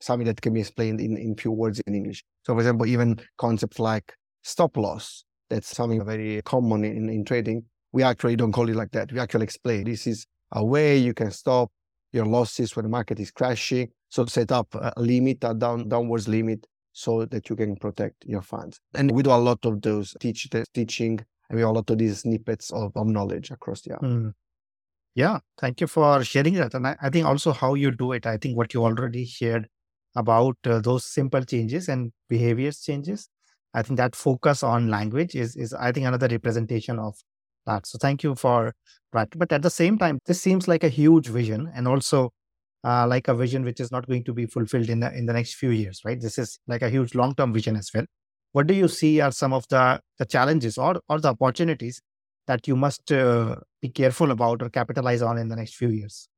something 0.00 0.26
that 0.26 0.40
can 0.40 0.54
be 0.54 0.60
explained 0.60 1.00
in, 1.00 1.16
in 1.16 1.36
few 1.36 1.52
words 1.52 1.80
in 1.86 1.94
English. 1.94 2.24
So, 2.44 2.54
for 2.54 2.60
example, 2.60 2.86
even 2.86 3.20
concepts 3.38 3.78
like 3.78 4.12
stop 4.42 4.76
loss, 4.76 5.24
that's 5.50 5.74
something 5.74 6.04
very 6.04 6.42
common 6.42 6.84
in, 6.84 7.08
in 7.08 7.24
trading. 7.24 7.64
We 7.92 8.02
actually 8.02 8.36
don't 8.36 8.52
call 8.52 8.68
it 8.68 8.76
like 8.76 8.90
that. 8.92 9.12
We 9.12 9.20
actually 9.20 9.44
explain 9.44 9.84
this 9.84 10.06
is 10.06 10.26
a 10.52 10.64
way 10.64 10.96
you 10.96 11.14
can 11.14 11.30
stop 11.30 11.70
your 12.12 12.26
losses 12.26 12.76
when 12.76 12.84
the 12.84 12.88
market 12.88 13.20
is 13.20 13.30
crashing. 13.30 13.88
So 14.08 14.24
set 14.26 14.52
up 14.52 14.74
a 14.74 14.92
limit, 14.96 15.38
a 15.42 15.54
down, 15.54 15.88
downwards 15.88 16.28
limit, 16.28 16.66
so 16.92 17.24
that 17.26 17.48
you 17.50 17.56
can 17.56 17.76
protect 17.76 18.24
your 18.24 18.42
funds. 18.42 18.80
And 18.94 19.10
we 19.10 19.22
do 19.22 19.30
a 19.30 19.36
lot 19.36 19.64
of 19.64 19.82
those 19.82 20.14
teach, 20.20 20.48
teaching, 20.72 21.18
and 21.48 21.56
we 21.56 21.60
have 21.60 21.70
a 21.70 21.72
lot 21.72 21.90
of 21.90 21.98
these 21.98 22.20
snippets 22.20 22.72
of, 22.72 22.92
of 22.96 23.06
knowledge 23.06 23.50
across 23.50 23.82
the 23.82 23.94
app. 23.94 24.02
Mm. 24.02 24.32
Yeah, 25.14 25.38
thank 25.58 25.80
you 25.80 25.86
for 25.86 26.22
sharing 26.24 26.54
that. 26.54 26.74
And 26.74 26.86
I, 26.86 26.96
I, 27.00 27.10
think 27.10 27.26
also 27.26 27.52
how 27.52 27.74
you 27.74 27.90
do 27.90 28.12
it, 28.12 28.26
I 28.26 28.36
think 28.36 28.56
what 28.56 28.74
you 28.74 28.84
already 28.84 29.24
shared 29.24 29.66
about 30.16 30.56
uh, 30.66 30.80
those 30.80 31.04
simple 31.04 31.44
changes 31.44 31.88
and 31.88 32.12
behaviors 32.28 32.80
changes 32.80 33.28
I 33.76 33.82
think 33.82 33.98
that 33.98 34.16
focus 34.16 34.62
on 34.62 34.88
language 34.88 35.34
is, 35.34 35.54
is 35.54 35.74
I 35.74 35.92
think, 35.92 36.06
another 36.06 36.28
representation 36.28 36.98
of 36.98 37.14
that. 37.66 37.86
So 37.86 37.98
thank 37.98 38.22
you 38.22 38.34
for 38.34 38.72
that. 39.12 39.28
But 39.36 39.52
at 39.52 39.60
the 39.60 39.70
same 39.70 39.98
time, 39.98 40.18
this 40.24 40.40
seems 40.40 40.66
like 40.66 40.82
a 40.82 40.88
huge 40.88 41.28
vision 41.28 41.70
and 41.74 41.86
also 41.86 42.32
uh, 42.84 43.06
like 43.06 43.28
a 43.28 43.34
vision 43.34 43.64
which 43.64 43.80
is 43.80 43.92
not 43.92 44.06
going 44.06 44.24
to 44.24 44.32
be 44.32 44.46
fulfilled 44.46 44.88
in 44.88 45.00
the, 45.00 45.12
in 45.14 45.26
the 45.26 45.34
next 45.34 45.54
few 45.54 45.70
years, 45.70 46.00
right? 46.06 46.18
This 46.18 46.38
is 46.38 46.58
like 46.66 46.80
a 46.80 46.88
huge 46.88 47.14
long-term 47.14 47.52
vision 47.52 47.76
as 47.76 47.90
well. 47.94 48.06
What 48.52 48.66
do 48.66 48.72
you 48.72 48.88
see 48.88 49.20
are 49.20 49.32
some 49.32 49.52
of 49.52 49.66
the, 49.68 50.00
the 50.18 50.24
challenges 50.24 50.78
or, 50.78 51.00
or 51.10 51.20
the 51.20 51.28
opportunities 51.28 52.00
that 52.46 52.66
you 52.66 52.76
must 52.76 53.12
uh, 53.12 53.56
be 53.82 53.90
careful 53.90 54.30
about 54.30 54.62
or 54.62 54.70
capitalize 54.70 55.20
on 55.20 55.36
in 55.36 55.48
the 55.48 55.56
next 55.56 55.74
few 55.74 55.90
years? 55.90 56.30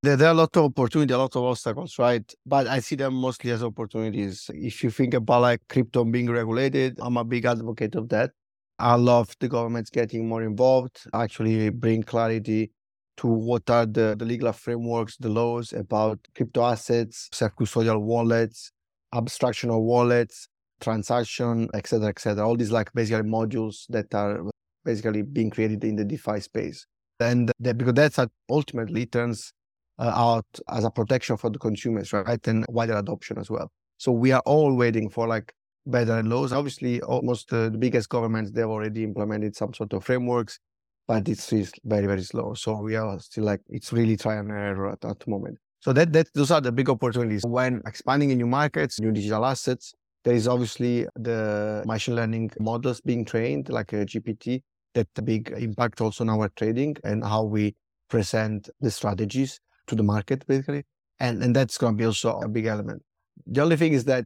There, 0.00 0.16
there, 0.16 0.28
are 0.28 0.30
a 0.30 0.34
lot 0.34 0.56
of 0.56 0.64
opportunity, 0.64 1.12
a 1.12 1.18
lot 1.18 1.34
of 1.34 1.42
obstacles, 1.42 1.98
right? 1.98 2.22
But 2.46 2.68
I 2.68 2.78
see 2.78 2.94
them 2.94 3.14
mostly 3.14 3.50
as 3.50 3.64
opportunities. 3.64 4.48
If 4.54 4.84
you 4.84 4.90
think 4.90 5.14
about 5.14 5.42
like 5.42 5.60
crypto 5.68 6.04
being 6.04 6.30
regulated, 6.30 6.98
I'm 7.00 7.16
a 7.16 7.24
big 7.24 7.44
advocate 7.44 7.96
of 7.96 8.08
that. 8.10 8.30
I 8.78 8.94
love 8.94 9.34
the 9.40 9.48
governments 9.48 9.90
getting 9.90 10.28
more 10.28 10.44
involved, 10.44 11.00
actually 11.12 11.70
bring 11.70 12.04
clarity 12.04 12.70
to 13.16 13.26
what 13.26 13.68
are 13.68 13.86
the, 13.86 14.14
the 14.16 14.24
legal 14.24 14.52
frameworks, 14.52 15.16
the 15.16 15.28
laws 15.28 15.72
about 15.72 16.20
crypto 16.36 16.64
assets, 16.64 17.28
self-custodial 17.32 18.00
wallets, 18.00 18.70
abstraction 19.12 19.70
of 19.70 19.80
wallets, 19.80 20.46
transaction, 20.80 21.68
etc., 21.74 22.08
etc. 22.08 22.46
All 22.46 22.56
these 22.56 22.70
like 22.70 22.92
basically 22.94 23.28
modules 23.28 23.84
that 23.88 24.14
are 24.14 24.42
basically 24.84 25.22
being 25.22 25.50
created 25.50 25.82
in 25.82 25.96
the 25.96 26.04
DeFi 26.04 26.38
space. 26.38 26.86
And 27.18 27.50
that, 27.58 27.76
because 27.76 27.94
that's 27.94 28.20
ultimately 28.48 29.06
turns 29.06 29.52
uh, 29.52 29.57
out 30.04 30.46
as 30.70 30.84
a 30.84 30.90
protection 30.90 31.36
for 31.36 31.50
the 31.50 31.58
consumers, 31.58 32.12
right? 32.12 32.46
And 32.46 32.64
wider 32.68 32.96
adoption 32.96 33.38
as 33.38 33.50
well. 33.50 33.70
So 33.96 34.12
we 34.12 34.32
are 34.32 34.42
all 34.46 34.74
waiting 34.76 35.08
for 35.08 35.26
like 35.26 35.52
better 35.86 36.22
laws. 36.22 36.52
Obviously, 36.52 37.00
almost 37.02 37.52
uh, 37.52 37.68
the 37.68 37.78
biggest 37.78 38.08
governments, 38.08 38.52
they've 38.52 38.64
already 38.64 39.02
implemented 39.02 39.56
some 39.56 39.74
sort 39.74 39.92
of 39.92 40.04
frameworks, 40.04 40.60
but 41.06 41.28
it's 41.28 41.50
very, 41.84 42.06
very 42.06 42.22
slow. 42.22 42.54
So 42.54 42.80
we 42.80 42.94
are 42.94 43.18
still 43.18 43.44
like, 43.44 43.60
it's 43.68 43.92
really 43.92 44.16
try 44.16 44.36
and 44.36 44.50
error 44.50 44.90
at 44.90 45.00
that 45.00 45.26
moment. 45.26 45.58
So 45.80 45.92
that, 45.92 46.12
that 46.12 46.28
those 46.34 46.50
are 46.50 46.60
the 46.60 46.72
big 46.72 46.90
opportunities. 46.90 47.44
When 47.44 47.82
expanding 47.86 48.30
in 48.30 48.38
new 48.38 48.46
markets, 48.46 49.00
new 49.00 49.12
digital 49.12 49.44
assets, 49.44 49.94
there 50.24 50.34
is 50.34 50.48
obviously 50.48 51.06
the 51.16 51.82
machine 51.86 52.16
learning 52.16 52.50
models 52.58 53.00
being 53.00 53.24
trained, 53.24 53.68
like 53.68 53.92
a 53.92 54.04
GPT, 54.04 54.62
that 54.94 55.08
big 55.24 55.50
impact 55.56 56.00
also 56.00 56.24
on 56.24 56.30
our 56.30 56.48
trading 56.56 56.96
and 57.04 57.24
how 57.24 57.44
we 57.44 57.74
present 58.08 58.68
the 58.80 58.90
strategies 58.90 59.60
to 59.88 59.94
the 59.94 60.02
market, 60.02 60.46
basically. 60.46 60.84
And, 61.20 61.42
and 61.42 61.54
that's 61.54 61.78
going 61.78 61.94
to 61.94 61.98
be 61.98 62.04
also 62.04 62.38
a 62.40 62.48
big 62.48 62.66
element. 62.66 63.02
The 63.46 63.62
only 63.62 63.76
thing 63.76 63.92
is 63.92 64.04
that 64.04 64.24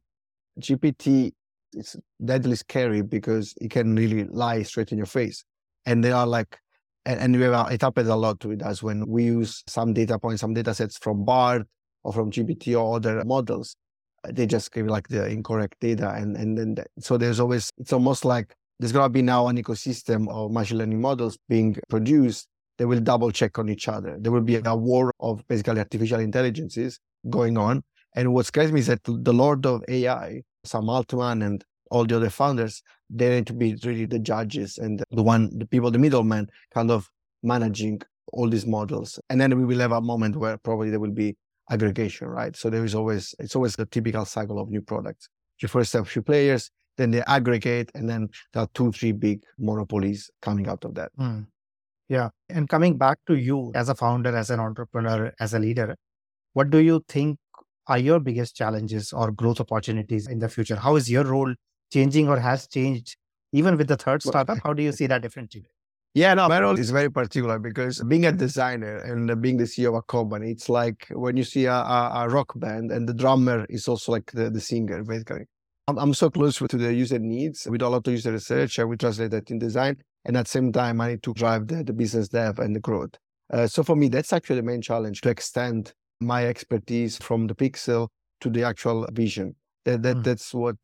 GPT 0.61 1.33
is 1.73 1.97
deadly 2.23 2.57
scary 2.57 3.03
because 3.03 3.55
it 3.61 3.71
can 3.71 3.97
really 3.97 4.25
lie 4.25 4.63
straight 4.63 4.93
in 4.93 4.99
your 4.99 5.07
face. 5.07 5.45
And 5.87 6.05
they 6.05 6.13
are 6.13 6.27
like, 6.27 6.59
and, 7.05 7.19
and 7.19 7.37
we 7.37 7.43
have, 7.43 7.55
uh, 7.55 7.69
it 7.71 7.83
happens 7.83 8.09
a 8.09 8.17
lot 8.17 8.45
with 8.45 8.63
us 8.63 8.83
when 8.83 9.07
we 9.07 9.25
use 9.25 9.63
some 9.67 9.93
data 9.93 10.19
points, 10.19 10.41
some 10.41 10.55
data 10.55 10.75
sets 10.75 10.99
from 10.99 11.25
BARD 11.25 11.67
or 12.05 12.13
from 12.13 12.31
GPT 12.31 12.79
or 12.79 12.97
other 12.97 13.25
models. 13.25 13.77
They 14.29 14.47
just 14.47 14.71
give 14.73 14.87
like 14.87 15.09
the 15.09 15.27
incorrect 15.27 15.77
data. 15.81 16.11
And, 16.11 16.37
and 16.37 16.57
then, 16.57 16.75
that, 16.77 16.89
so 17.01 17.17
there's 17.17 17.41
always, 17.41 17.71
it's 17.79 17.93
almost 17.93 18.25
like 18.25 18.55
there's 18.79 18.93
going 18.93 19.05
to 19.05 19.11
be 19.11 19.23
now 19.23 19.49
an 19.49 19.61
ecosystem 19.61 20.29
of 20.31 20.53
machine 20.53 20.79
learning 20.79 21.01
models 21.01 21.39
being 21.49 21.77
produced 21.89 22.47
they 22.79 22.85
will 22.85 23.01
double 23.01 23.31
check 23.31 23.59
on 23.59 23.69
each 23.69 23.89
other. 23.89 24.17
There 24.21 24.33
will 24.33 24.43
be 24.43 24.61
a 24.65 24.77
war 24.77 25.13
of 25.21 25.47
basically 25.49 25.79
artificial 25.79 26.21
intelligences 26.21 26.99
going 27.29 27.59
on. 27.59 27.83
And 28.15 28.33
what 28.35 28.47
scares 28.47 28.73
me 28.73 28.81
is 28.81 28.87
that 28.89 29.01
the 29.05 29.33
lord 29.33 29.65
of 29.67 29.83
AI, 29.89 30.43
Sam 30.65 30.89
Altman 30.89 31.43
and 31.43 31.65
all 31.91 32.05
the 32.05 32.17
other 32.17 32.31
founders, 32.31 32.83
they 33.11 33.29
need 33.31 33.47
to 33.47 33.53
be 33.53 33.77
really 33.85 34.07
the 34.07 34.19
judges 34.19 34.79
and 34.79 35.03
the 35.11 35.23
one, 35.23 35.51
the 35.59 35.67
people, 35.67 35.91
the 35.91 35.99
middleman, 35.99 36.49
kind 36.75 36.91
of 36.91 37.09
managing 37.43 38.01
all 38.33 38.49
these 38.49 38.67
models. 38.67 39.19
And 39.29 39.41
then 39.41 39.57
we 39.57 39.65
will 39.65 39.81
have 39.81 39.93
a 39.93 40.01
moment 40.01 40.37
where 40.37 40.57
probably 40.57 40.91
there 40.91 41.01
will 41.01 41.11
be 41.11 41.37
aggregation, 41.71 42.29
right? 42.29 42.57
So 42.57 42.71
there 42.71 42.85
is 42.85 42.95
always, 42.95 43.35
it's 43.39 43.55
always 43.57 43.77
the 43.77 43.87
typical 43.87 44.25
cycle 44.25 44.59
of 44.59 44.71
new 44.71 44.81
products. 44.81 45.29
You 45.61 45.69
first 45.69 45.93
have 45.93 46.03
a 46.03 46.07
few 46.07 46.23
players, 46.23 46.71
then 46.97 47.11
they 47.11 47.23
aggregate, 47.23 47.91
and 47.95 48.09
then 48.09 48.29
there 48.53 48.63
are 48.63 48.69
two, 48.75 48.93
three 48.93 49.13
big 49.13 49.43
monopolies 49.59 50.31
coming 50.41 50.69
out 50.69 50.85
of 50.85 50.95
that. 50.95 51.13
Mm. 51.19 51.47
Yeah. 52.13 52.29
And 52.51 52.69
coming 52.69 52.99
back 52.99 53.21
to 53.27 53.37
you 53.37 53.73
as 53.75 53.89
a 53.89 53.95
founder, 53.95 54.37
as 54.37 54.51
an 54.51 54.61
entrepreneur, 54.61 55.33
as 55.41 55.55
a 55.55 55.59
leader, 55.59 55.97
what 56.53 56.69
do 56.69 56.77
you 56.77 57.03
think 57.09 57.39
are 57.87 57.97
your 57.97 58.21
biggest 58.21 58.55
challenges 58.55 59.15
or 59.15 59.33
growth 59.33 59.61
opportunities 59.61 60.27
in 60.29 60.39
the 60.39 60.51
future? 60.51 60.77
How 60.77 60.97
is 60.97 61.11
your 61.11 61.25
role 61.25 61.55
changing 61.91 62.29
or 62.29 62.39
has 62.39 62.69
changed 62.69 63.17
even 63.53 63.79
with 63.79 63.89
the 63.89 63.97
third 63.97 64.23
startup? 64.23 64.59
How 64.63 64.75
do 64.75 64.83
you 64.83 64.93
see 64.99 65.07
that 65.07 65.23
differently? 65.23 65.65
Yeah, 66.13 66.35
no, 66.35 66.51
my 66.51 66.61
role 66.61 66.79
is 66.79 66.91
very 66.91 67.11
particular 67.11 67.59
because 67.59 68.03
being 68.03 68.27
a 68.27 68.33
designer 68.33 68.99
and 68.99 69.41
being 69.41 69.57
the 69.57 69.65
CEO 69.65 69.89
of 69.89 69.95
a 69.95 70.03
company, 70.03 70.51
it's 70.51 70.69
like 70.69 71.07
when 71.13 71.39
you 71.39 71.45
see 71.45 71.65
a, 71.65 71.73
a, 71.73 72.29
rock 72.29 72.53
band 72.57 72.93
and 72.93 73.09
the 73.09 73.15
drummer 73.15 73.65
is 73.71 73.89
also 73.89 74.13
like 74.13 74.31
the, 74.33 74.51
the 74.51 74.61
singer, 74.61 75.03
basically. 75.03 75.47
I'm, 75.89 75.97
I'm 75.99 76.13
so 76.13 76.29
close 76.29 76.59
to 76.59 76.77
the 76.77 76.93
user 76.93 77.19
needs. 77.19 77.67
We 77.67 77.79
do 77.79 77.87
a 77.87 77.89
lot 77.89 78.07
of 78.07 78.13
user 78.13 78.33
research 78.33 78.79
and 78.79 78.91
we 78.91 78.99
translate 78.99 79.31
that 79.31 79.51
in 79.51 79.59
design. 79.59 79.97
And 80.25 80.37
at 80.37 80.47
the 80.47 80.51
same 80.51 80.73
time, 80.73 81.01
I 81.01 81.11
need 81.11 81.23
to 81.25 81.35
drive 81.35 81.67
the, 81.67 81.83
the 81.83 81.93
business 81.93 82.29
dev 82.29 82.59
and 82.59 82.77
the 82.77 82.81
growth. 82.81 83.15
Uh, 83.53 83.67
so 83.67 83.83
for 83.83 83.97
me, 83.97 84.09
that's 84.09 84.33
actually 84.33 84.57
the 84.57 84.63
main 84.63 84.81
challenge 84.81 85.21
to 85.23 85.31
extend 85.31 85.93
my 86.21 86.47
expertise 86.47 87.19
from 87.19 87.47
the 87.47 87.55
pixel 87.55 88.09
to 88.41 88.51
the 88.51 88.63
actual 88.63 89.07
vision. 89.13 89.55
That, 89.85 90.03
that 90.03 90.19
mm. 90.19 90.25
That's 90.25 90.55
what, 90.55 90.77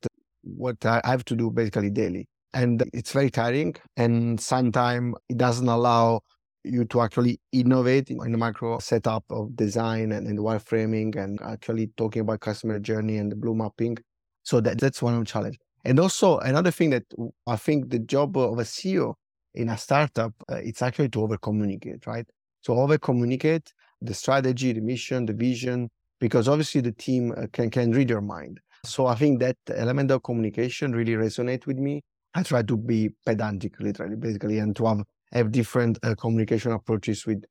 what 0.42 0.84
I 0.84 1.00
have 1.04 1.24
to 1.26 1.36
do 1.36 1.50
basically 1.50 1.90
daily. 1.90 2.26
And 2.52 2.82
it's 2.92 3.12
very 3.12 3.30
tiring. 3.30 3.76
And 3.96 4.40
sometimes 4.40 5.14
it 5.28 5.38
doesn't 5.38 5.68
allow 5.68 6.20
you 6.64 6.84
to 6.86 7.00
actually 7.00 7.40
innovate 7.52 8.10
in 8.10 8.18
the 8.32 8.38
macro 8.38 8.78
setup 8.80 9.24
of 9.30 9.54
design 9.56 10.12
and, 10.12 10.26
and 10.26 10.38
wireframing 10.38 11.16
and 11.16 11.38
actually 11.42 11.90
talking 11.96 12.22
about 12.22 12.40
customer 12.40 12.78
journey 12.78 13.16
and 13.18 13.30
the 13.30 13.36
blue 13.36 13.54
mapping. 13.54 13.98
So 14.42 14.60
that, 14.60 14.80
that's 14.80 15.00
one 15.00 15.24
challenge. 15.24 15.58
And 15.84 16.00
also 16.00 16.38
another 16.38 16.70
thing 16.70 16.90
that 16.90 17.04
I 17.46 17.56
think 17.56 17.90
the 17.90 17.98
job 17.98 18.36
of 18.36 18.58
a 18.58 18.62
CEO 18.62 19.14
in 19.58 19.68
a 19.68 19.76
startup, 19.76 20.32
uh, 20.50 20.56
it's 20.56 20.82
actually 20.82 21.08
to 21.10 21.22
over 21.22 21.36
communicate, 21.36 22.06
right? 22.06 22.26
So 22.62 22.74
over 22.74 22.96
communicate 22.98 23.72
the 24.00 24.14
strategy, 24.14 24.72
the 24.72 24.80
mission, 24.80 25.26
the 25.26 25.32
vision, 25.32 25.90
because 26.20 26.48
obviously 26.48 26.80
the 26.80 26.92
team 26.92 27.32
uh, 27.36 27.46
can 27.52 27.70
can 27.70 27.92
read 27.92 28.08
your 28.08 28.20
mind. 28.20 28.60
So 28.84 29.06
I 29.06 29.16
think 29.16 29.40
that 29.40 29.56
element 29.74 30.10
of 30.10 30.22
communication 30.22 30.92
really 30.92 31.14
resonate 31.14 31.66
with 31.66 31.78
me. 31.78 32.02
I 32.34 32.42
try 32.42 32.62
to 32.62 32.76
be 32.76 33.10
pedantic, 33.26 33.80
literally, 33.80 34.16
basically, 34.16 34.58
and 34.58 34.74
to 34.76 34.86
have 34.86 35.02
have 35.32 35.50
different 35.50 35.98
uh, 36.02 36.14
communication 36.14 36.72
approaches 36.72 37.26
with 37.26 37.44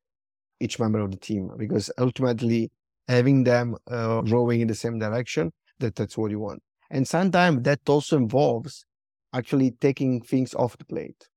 each 0.60 0.78
member 0.80 1.00
of 1.00 1.10
the 1.10 1.16
team 1.16 1.50
because 1.56 1.90
ultimately 1.98 2.70
having 3.06 3.44
them 3.44 3.76
uh, 3.90 4.22
rowing 4.24 4.60
in 4.60 4.68
the 4.68 4.74
same 4.74 4.98
direction 4.98 5.52
that 5.78 5.94
that's 5.94 6.18
what 6.18 6.30
you 6.30 6.40
want 6.40 6.60
and 6.90 7.06
sometimes 7.06 7.62
that 7.62 7.80
also 7.88 8.16
involves 8.16 8.84
actually 9.32 9.70
taking 9.80 10.20
things 10.20 10.54
off 10.54 10.76
the 10.78 10.84
plate 10.84 11.28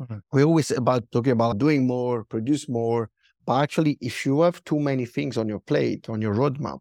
mm-hmm. 0.00 0.18
we 0.32 0.44
always 0.44 0.70
about 0.70 1.04
talking 1.12 1.32
about 1.32 1.58
doing 1.58 1.86
more 1.86 2.24
produce 2.24 2.68
more 2.68 3.10
but 3.46 3.62
actually 3.62 3.98
if 4.00 4.24
you 4.24 4.40
have 4.40 4.62
too 4.64 4.78
many 4.78 5.04
things 5.04 5.36
on 5.36 5.48
your 5.48 5.60
plate 5.60 6.08
on 6.08 6.20
your 6.20 6.34
roadmap 6.34 6.78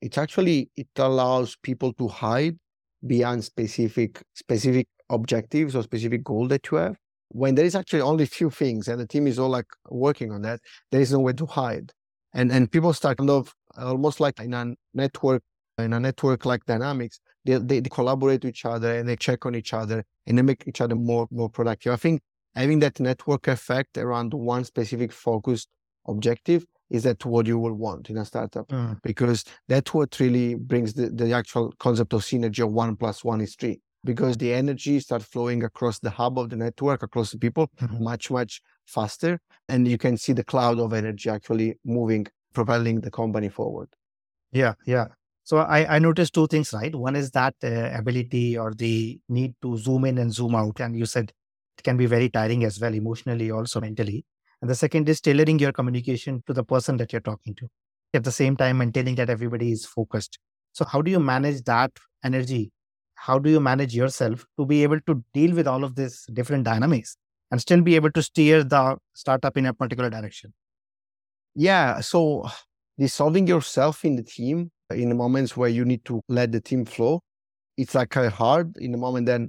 it's 0.00 0.18
actually 0.18 0.70
it 0.76 0.88
allows 0.96 1.56
people 1.62 1.92
to 1.92 2.08
hide 2.08 2.56
beyond 3.06 3.44
specific 3.44 4.22
specific 4.34 4.86
objectives 5.10 5.76
or 5.76 5.82
specific 5.82 6.24
goal 6.24 6.48
that 6.48 6.70
you 6.70 6.78
have 6.78 6.96
when 7.34 7.56
there 7.56 7.64
is 7.64 7.74
actually 7.74 8.00
only 8.00 8.26
few 8.26 8.48
things 8.48 8.86
and 8.86 9.00
the 9.00 9.06
team 9.06 9.26
is 9.26 9.40
all 9.40 9.48
like 9.48 9.66
working 9.90 10.30
on 10.30 10.42
that, 10.42 10.60
there 10.92 11.00
is 11.00 11.12
nowhere 11.12 11.32
to 11.32 11.46
hide. 11.46 11.90
And 12.32 12.52
and 12.52 12.70
people 12.70 12.92
start 12.92 13.18
kind 13.18 13.30
of 13.30 13.52
almost 13.76 14.20
like 14.20 14.38
in 14.40 14.54
a 14.54 14.74
network, 14.94 15.42
in 15.78 15.92
a 15.92 16.00
network 16.00 16.44
like 16.44 16.64
dynamics, 16.64 17.20
they, 17.44 17.58
they, 17.58 17.80
they 17.80 17.90
collaborate 17.90 18.44
with 18.44 18.50
each 18.50 18.64
other 18.64 18.96
and 18.96 19.08
they 19.08 19.16
check 19.16 19.46
on 19.46 19.56
each 19.56 19.74
other 19.74 20.04
and 20.26 20.38
they 20.38 20.42
make 20.42 20.64
each 20.68 20.80
other 20.80 20.94
more 20.94 21.26
more 21.32 21.50
productive. 21.50 21.92
I 21.92 21.96
think 21.96 22.22
having 22.54 22.78
that 22.80 23.00
network 23.00 23.48
effect 23.48 23.98
around 23.98 24.32
one 24.34 24.64
specific 24.64 25.12
focused 25.12 25.68
objective 26.06 26.64
is 26.90 27.02
that 27.02 27.24
what 27.24 27.46
you 27.46 27.58
will 27.58 27.74
want 27.74 28.10
in 28.10 28.18
a 28.18 28.24
startup 28.24 28.68
mm. 28.68 29.00
because 29.02 29.44
that's 29.68 29.94
what 29.94 30.20
really 30.20 30.54
brings 30.54 30.92
the, 30.94 31.08
the 31.08 31.32
actual 31.32 31.72
concept 31.78 32.12
of 32.12 32.20
synergy 32.20 32.62
of 32.62 32.70
one 32.72 32.94
plus 32.94 33.24
one 33.24 33.40
is 33.40 33.56
three 33.56 33.80
because 34.04 34.36
the 34.36 34.52
energy 34.52 35.00
starts 35.00 35.24
flowing 35.24 35.64
across 35.64 35.98
the 35.98 36.10
hub 36.10 36.38
of 36.38 36.50
the 36.50 36.56
network, 36.56 37.02
across 37.02 37.30
the 37.32 37.38
people, 37.38 37.70
mm-hmm. 37.80 38.04
much, 38.04 38.30
much 38.30 38.60
faster. 38.86 39.40
And 39.68 39.88
you 39.88 39.98
can 39.98 40.16
see 40.16 40.34
the 40.34 40.44
cloud 40.44 40.78
of 40.78 40.92
energy 40.92 41.30
actually 41.30 41.78
moving, 41.84 42.26
propelling 42.52 43.00
the 43.00 43.10
company 43.10 43.48
forward. 43.48 43.88
Yeah, 44.52 44.74
yeah. 44.86 45.06
So 45.42 45.58
I, 45.58 45.96
I 45.96 45.98
noticed 45.98 46.34
two 46.34 46.46
things, 46.46 46.72
right? 46.72 46.94
One 46.94 47.16
is 47.16 47.30
that 47.32 47.54
uh, 47.62 47.90
ability 47.98 48.56
or 48.56 48.72
the 48.72 49.18
need 49.28 49.54
to 49.62 49.76
zoom 49.76 50.04
in 50.04 50.18
and 50.18 50.32
zoom 50.32 50.54
out. 50.54 50.80
And 50.80 50.96
you 50.96 51.06
said 51.06 51.32
can 51.82 51.96
be 51.96 52.06
very 52.06 52.28
tiring 52.28 52.64
as 52.64 52.80
well, 52.80 52.94
emotionally, 52.94 53.50
also 53.50 53.80
mentally. 53.80 54.24
And 54.60 54.70
the 54.70 54.74
second 54.74 55.08
is 55.08 55.20
tailoring 55.20 55.58
your 55.58 55.72
communication 55.72 56.42
to 56.46 56.52
the 56.52 56.64
person 56.64 56.96
that 56.98 57.12
you're 57.12 57.20
talking 57.20 57.54
to. 57.56 57.68
At 58.14 58.24
the 58.24 58.32
same 58.32 58.56
time, 58.56 58.78
maintaining 58.78 59.16
that 59.16 59.28
everybody 59.28 59.72
is 59.72 59.84
focused. 59.84 60.38
So, 60.72 60.84
how 60.84 61.02
do 61.02 61.10
you 61.10 61.20
manage 61.20 61.62
that 61.64 61.90
energy 62.22 62.72
how 63.26 63.38
do 63.38 63.50
you 63.50 63.60
manage 63.60 63.94
yourself 63.94 64.44
to 64.58 64.66
be 64.66 64.82
able 64.82 65.00
to 65.06 65.24
deal 65.32 65.54
with 65.54 65.66
all 65.66 65.84
of 65.84 65.94
these 65.94 66.26
different 66.32 66.64
dynamics 66.64 67.16
and 67.50 67.60
still 67.60 67.80
be 67.80 67.94
able 67.96 68.10
to 68.12 68.22
steer 68.22 68.62
the 68.62 68.96
startup 69.14 69.56
in 69.56 69.66
a 69.66 69.72
particular 69.72 70.10
direction? 70.10 70.52
Yeah. 71.54 72.00
So 72.00 72.46
dissolving 72.98 73.46
yourself 73.46 74.04
in 74.04 74.16
the 74.16 74.22
team 74.22 74.70
in 74.90 75.08
the 75.08 75.14
moments 75.14 75.56
where 75.56 75.70
you 75.70 75.84
need 75.84 76.04
to 76.04 76.20
let 76.28 76.52
the 76.52 76.60
team 76.60 76.84
flow, 76.84 77.20
it's 77.78 77.94
like 77.94 78.14
uh, 78.16 78.28
hard 78.28 78.76
in 78.76 78.92
the 78.92 78.98
moment 78.98 79.26
then, 79.26 79.48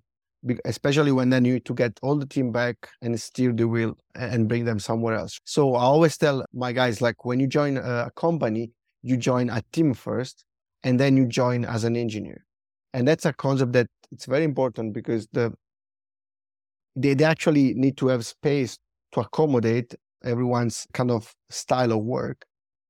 especially 0.66 1.12
when 1.12 1.30
then 1.30 1.46
you 1.46 1.54
need 1.54 1.66
to 1.66 1.74
get 1.74 2.00
all 2.02 2.16
the 2.16 2.26
team 2.26 2.52
back 2.52 2.90
and 3.02 3.20
steer 3.20 3.52
the 3.52 3.68
wheel 3.68 3.98
and 4.16 4.48
bring 4.48 4.66
them 4.66 4.80
somewhere 4.80 5.16
else. 5.16 5.40
So 5.46 5.76
I 5.76 5.84
always 5.84 6.18
tell 6.18 6.46
my 6.54 6.72
guys, 6.72 7.02
like 7.02 7.26
when 7.26 7.40
you 7.40 7.48
join 7.48 7.78
a 7.78 8.12
company, 8.16 8.72
you 9.02 9.18
join 9.18 9.50
a 9.50 9.64
team 9.72 9.94
first 9.94 10.46
and 10.84 11.00
then 11.00 11.18
you 11.18 11.26
join 11.26 11.66
as 11.66 11.84
an 11.84 11.96
engineer. 11.96 12.46
And 12.94 13.08
that's 13.08 13.26
a 13.26 13.34
concept 13.34 13.74
that 13.74 13.88
it's 14.12 14.26
very 14.26 14.44
important 14.44 14.94
because 14.94 15.28
the 15.34 15.54
they, 16.96 17.14
they 17.14 17.26
actually 17.26 17.74
need 17.74 17.98
to 17.98 18.08
have 18.08 18.26
space 18.26 18.78
to 19.12 19.20
accommodate 19.20 19.96
everyone's 20.24 20.88
kind 20.94 21.12
of 21.12 21.34
style 21.50 21.92
of 21.92 22.00
work. 22.00 22.46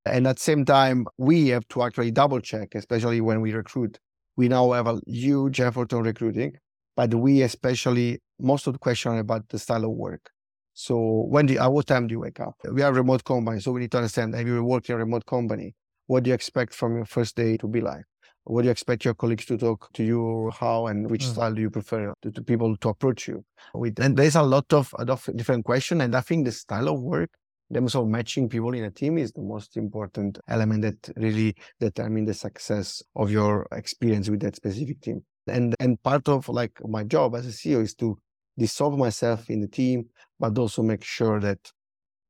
And 0.06 0.28
at 0.28 0.36
the 0.36 0.41
same 0.41 0.65
time 0.65 1.08
we 1.18 1.48
have 1.50 1.68
to 1.70 1.84
actually 1.84 2.12
double 2.12 2.39
check 2.39 2.76
especially 2.76 3.22
when 3.22 3.41
we 3.41 3.54
recruit. 3.54 3.98
We 4.38 4.50
now 4.50 4.74
have 4.74 4.88
a 4.88 5.00
huge 5.08 5.62
effort 5.62 5.94
on 5.94 6.04
recruiting 6.04 6.58
but 6.96 7.14
we 7.14 7.42
especially 7.42 8.20
most 8.40 8.68
of 8.68 8.74
the 8.74 8.80
question 8.80 9.18
about 9.18 9.48
the 9.50 9.60
style 9.60 9.86
of 9.86 9.92
work 9.92 10.30
so 10.74 11.26
when 11.30 11.46
do 11.46 11.54
you, 11.54 11.60
at 11.60 11.72
what 11.72 11.88
time 11.88 12.08
do 12.08 12.14
you 12.14 12.20
wake 12.20 12.40
up 12.40 12.56
we 12.72 12.82
are 12.82 12.92
a 12.92 12.94
remote 12.94 13.24
company 13.24 13.60
so 13.60 13.72
we 13.72 13.82
need 13.82 13.92
to 13.92 13.98
understand 13.98 14.36
if 14.36 14.46
you 14.46 14.64
work 14.64 14.90
in 14.90 14.96
a 14.96 14.98
remote 14.98 15.26
company 15.26 15.74
what 16.08 16.24
do 16.24 16.30
you 16.30 16.34
expect 16.34 16.74
from 16.74 16.96
your 16.96 17.06
first 17.06 17.36
day 17.36 17.58
to 17.58 17.68
be 17.68 17.82
like 17.82 18.04
what 18.46 18.62
do 18.62 18.68
you 18.68 18.72
expect 18.72 19.04
your 19.04 19.16
colleagues 19.16 19.46
to 19.46 19.58
talk 19.58 19.92
to 19.94 20.04
you? 20.04 20.52
How 20.52 20.88
and 20.88 21.10
which 21.10 21.26
mm. 21.26 21.32
style 21.32 21.54
do 21.54 21.62
you 21.62 21.72
prefer 21.72 22.14
to, 22.22 22.32
to, 22.32 22.42
people 22.44 22.78
to 22.78 22.90
approach 22.90 23.28
you 23.28 23.44
with? 23.74 24.00
And 24.00 24.16
there's 24.16 24.36
a 24.36 24.44
lot 24.44 24.72
of, 24.72 24.94
of 24.94 25.30
different 25.36 25.66
questions. 25.66 26.02
And 26.02 26.16
I 26.16 26.22
think 26.22 26.46
the 26.46 26.52
style 26.52 26.90
of 26.90 27.02
work, 27.02 27.32
the 27.72 27.80
terms 27.80 27.96
of 27.96 28.08
matching 28.08 28.48
people 28.48 28.74
in 28.76 28.84
a 28.84 28.92
team 28.92 29.18
is 29.18 29.32
the 29.32 29.42
most 29.42 29.78
important 29.78 30.38
element 30.48 30.84
that 30.84 31.10
really 31.18 31.56
determine 31.80 32.26
the 32.26 32.36
success 32.36 33.02
of 33.16 33.32
your 33.32 33.68
experience 33.72 34.30
with 34.30 34.42
that 34.42 34.56
specific 34.56 35.02
team. 35.02 35.24
And 35.48 35.76
and 35.80 36.02
part 36.02 36.28
of 36.28 36.50
like 36.50 36.80
my 36.88 37.04
job 37.04 37.36
as 37.36 37.46
a 37.46 37.50
CEO 37.50 37.82
is 37.82 37.94
to 37.96 38.18
dissolve 38.58 38.98
myself 38.98 39.50
in 39.50 39.62
the 39.62 39.68
team, 39.68 40.06
but 40.40 40.58
also 40.58 40.82
make 40.82 41.04
sure 41.04 41.40
that 41.40 41.60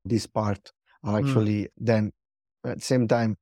this 0.03 0.27
part 0.27 0.71
are 1.03 1.19
mm. 1.19 1.27
actually 1.27 1.63
mm. 1.63 1.67
then 1.77 2.11
at 2.65 2.79
the 2.79 2.85
same 2.85 3.07
time 3.07 3.37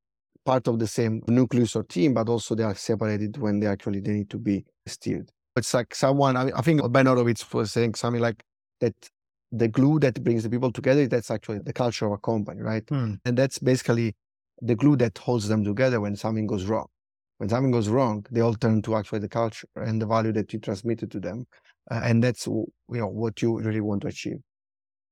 part 0.45 0.67
of 0.67 0.79
the 0.79 0.87
same 0.87 1.21
nucleus 1.27 1.75
or 1.75 1.83
team, 1.83 2.13
but 2.13 2.27
also 2.29 2.55
they 2.55 2.63
are 2.63 2.75
separated 2.75 3.37
when 3.37 3.59
they 3.59 3.67
actually 3.67 3.99
they 3.99 4.11
need 4.11 4.29
to 4.29 4.37
be 4.37 4.65
steered. 4.85 5.29
It's 5.55 5.73
like 5.73 5.93
someone, 5.95 6.35
I, 6.35 6.45
mean, 6.45 6.53
I 6.55 6.61
think 6.61 6.91
Ben 6.91 7.05
Horowitz 7.05 7.51
was 7.53 7.71
saying 7.71 7.95
something 7.95 8.21
like 8.21 8.43
that 8.81 8.93
the 9.51 9.67
glue 9.67 9.99
that 9.99 10.21
brings 10.23 10.43
the 10.43 10.49
people 10.49 10.71
together, 10.71 11.07
that's 11.07 11.29
actually 11.29 11.59
the 11.59 11.73
culture 11.73 12.07
of 12.07 12.13
a 12.13 12.17
company, 12.17 12.61
right? 12.61 12.83
Hmm. 12.89 13.15
And 13.23 13.37
that's 13.37 13.59
basically 13.59 14.15
the 14.61 14.75
glue 14.75 14.95
that 14.97 15.17
holds 15.17 15.47
them 15.47 15.63
together 15.63 16.01
when 16.01 16.15
something 16.15 16.47
goes 16.47 16.65
wrong. 16.65 16.87
When 17.37 17.49
something 17.49 17.71
goes 17.71 17.89
wrong, 17.89 18.25
they 18.31 18.41
all 18.41 18.53
turn 18.53 18.81
to 18.83 18.95
actually 18.95 19.19
the 19.19 19.29
culture 19.29 19.67
and 19.75 20.01
the 20.01 20.05
value 20.05 20.31
that 20.33 20.53
you 20.53 20.59
transmitted 20.59 21.11
to 21.11 21.19
them. 21.19 21.45
Uh, 21.91 22.01
and 22.03 22.23
that's 22.23 22.47
you 22.47 22.71
know 22.89 23.07
what 23.07 23.41
you 23.41 23.59
really 23.59 23.81
want 23.81 24.01
to 24.03 24.07
achieve. 24.07 24.37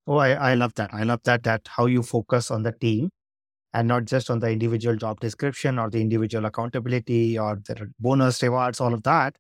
Oh, 0.08 0.18
I, 0.18 0.32
I 0.32 0.54
love 0.56 0.74
that. 0.76 0.94
I 0.94 1.04
love 1.04 1.22
that 1.24 1.44
that 1.44 1.68
how 1.68 1.86
you 1.86 2.04
focus 2.04 2.52
on 2.52 2.64
the 2.64 2.72
team 2.72 3.10
and 3.74 3.88
not 3.88 4.06
just 4.06 4.30
on 4.30 4.40
the 4.40 4.50
individual 4.50 4.96
job 4.96 5.20
description 5.20 5.80
or 5.80 5.90
the 5.90 6.02
individual 6.02 6.46
accountability 6.46 7.38
or 7.38 7.62
the 7.66 7.90
bonus 8.00 8.42
rewards, 8.42 8.82
all 8.82 8.94
of 8.94 9.04
that. 9.04 9.36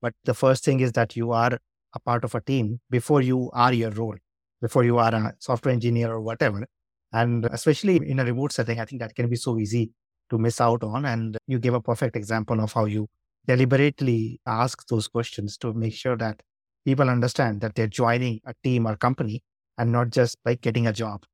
But 0.00 0.14
the 0.24 0.34
first 0.34 0.64
thing 0.64 0.80
is 0.80 0.92
that 0.92 1.16
you 1.16 1.32
are 1.32 1.58
a 1.94 2.00
part 2.00 2.24
of 2.24 2.34
a 2.34 2.40
team 2.40 2.80
before 2.90 3.22
you 3.22 3.50
are 3.52 3.72
your 3.72 3.90
role, 3.90 4.16
before 4.60 4.84
you 4.84 4.98
are 4.98 5.14
a 5.14 5.34
software 5.38 5.72
engineer 5.72 6.10
or 6.10 6.20
whatever. 6.20 6.66
And 7.12 7.46
especially 7.46 7.96
in 7.96 8.18
a 8.18 8.24
remote 8.24 8.52
setting, 8.52 8.80
I 8.80 8.84
think 8.84 9.00
that 9.00 9.14
can 9.14 9.28
be 9.28 9.36
so 9.36 9.58
easy 9.58 9.90
to 10.30 10.38
miss 10.38 10.60
out 10.60 10.82
on. 10.82 11.04
And 11.04 11.36
you 11.46 11.58
gave 11.58 11.74
a 11.74 11.80
perfect 11.80 12.16
example 12.16 12.60
of 12.60 12.72
how 12.72 12.84
you 12.86 13.08
deliberately 13.46 14.40
ask 14.46 14.86
those 14.88 15.08
questions 15.08 15.56
to 15.58 15.72
make 15.72 15.94
sure 15.94 16.16
that 16.16 16.42
people 16.84 17.08
understand 17.10 17.60
that 17.60 17.74
they're 17.74 17.86
joining 17.86 18.40
a 18.46 18.54
team 18.62 18.86
or 18.86 18.96
company 18.96 19.42
and 19.78 19.92
not 19.92 20.10
just 20.10 20.36
like 20.44 20.60
getting 20.60 20.86
a 20.86 20.92
job. 20.92 21.24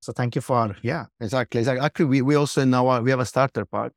So 0.00 0.12
thank 0.12 0.34
you 0.34 0.40
for 0.40 0.76
yeah. 0.82 1.06
Exactly. 1.20 1.60
Exactly. 1.60 1.84
Actually, 1.84 2.06
we, 2.06 2.22
we 2.22 2.34
also 2.34 2.64
now 2.64 3.00
we 3.00 3.10
have 3.10 3.20
a 3.20 3.26
starter 3.26 3.64
pack, 3.64 3.92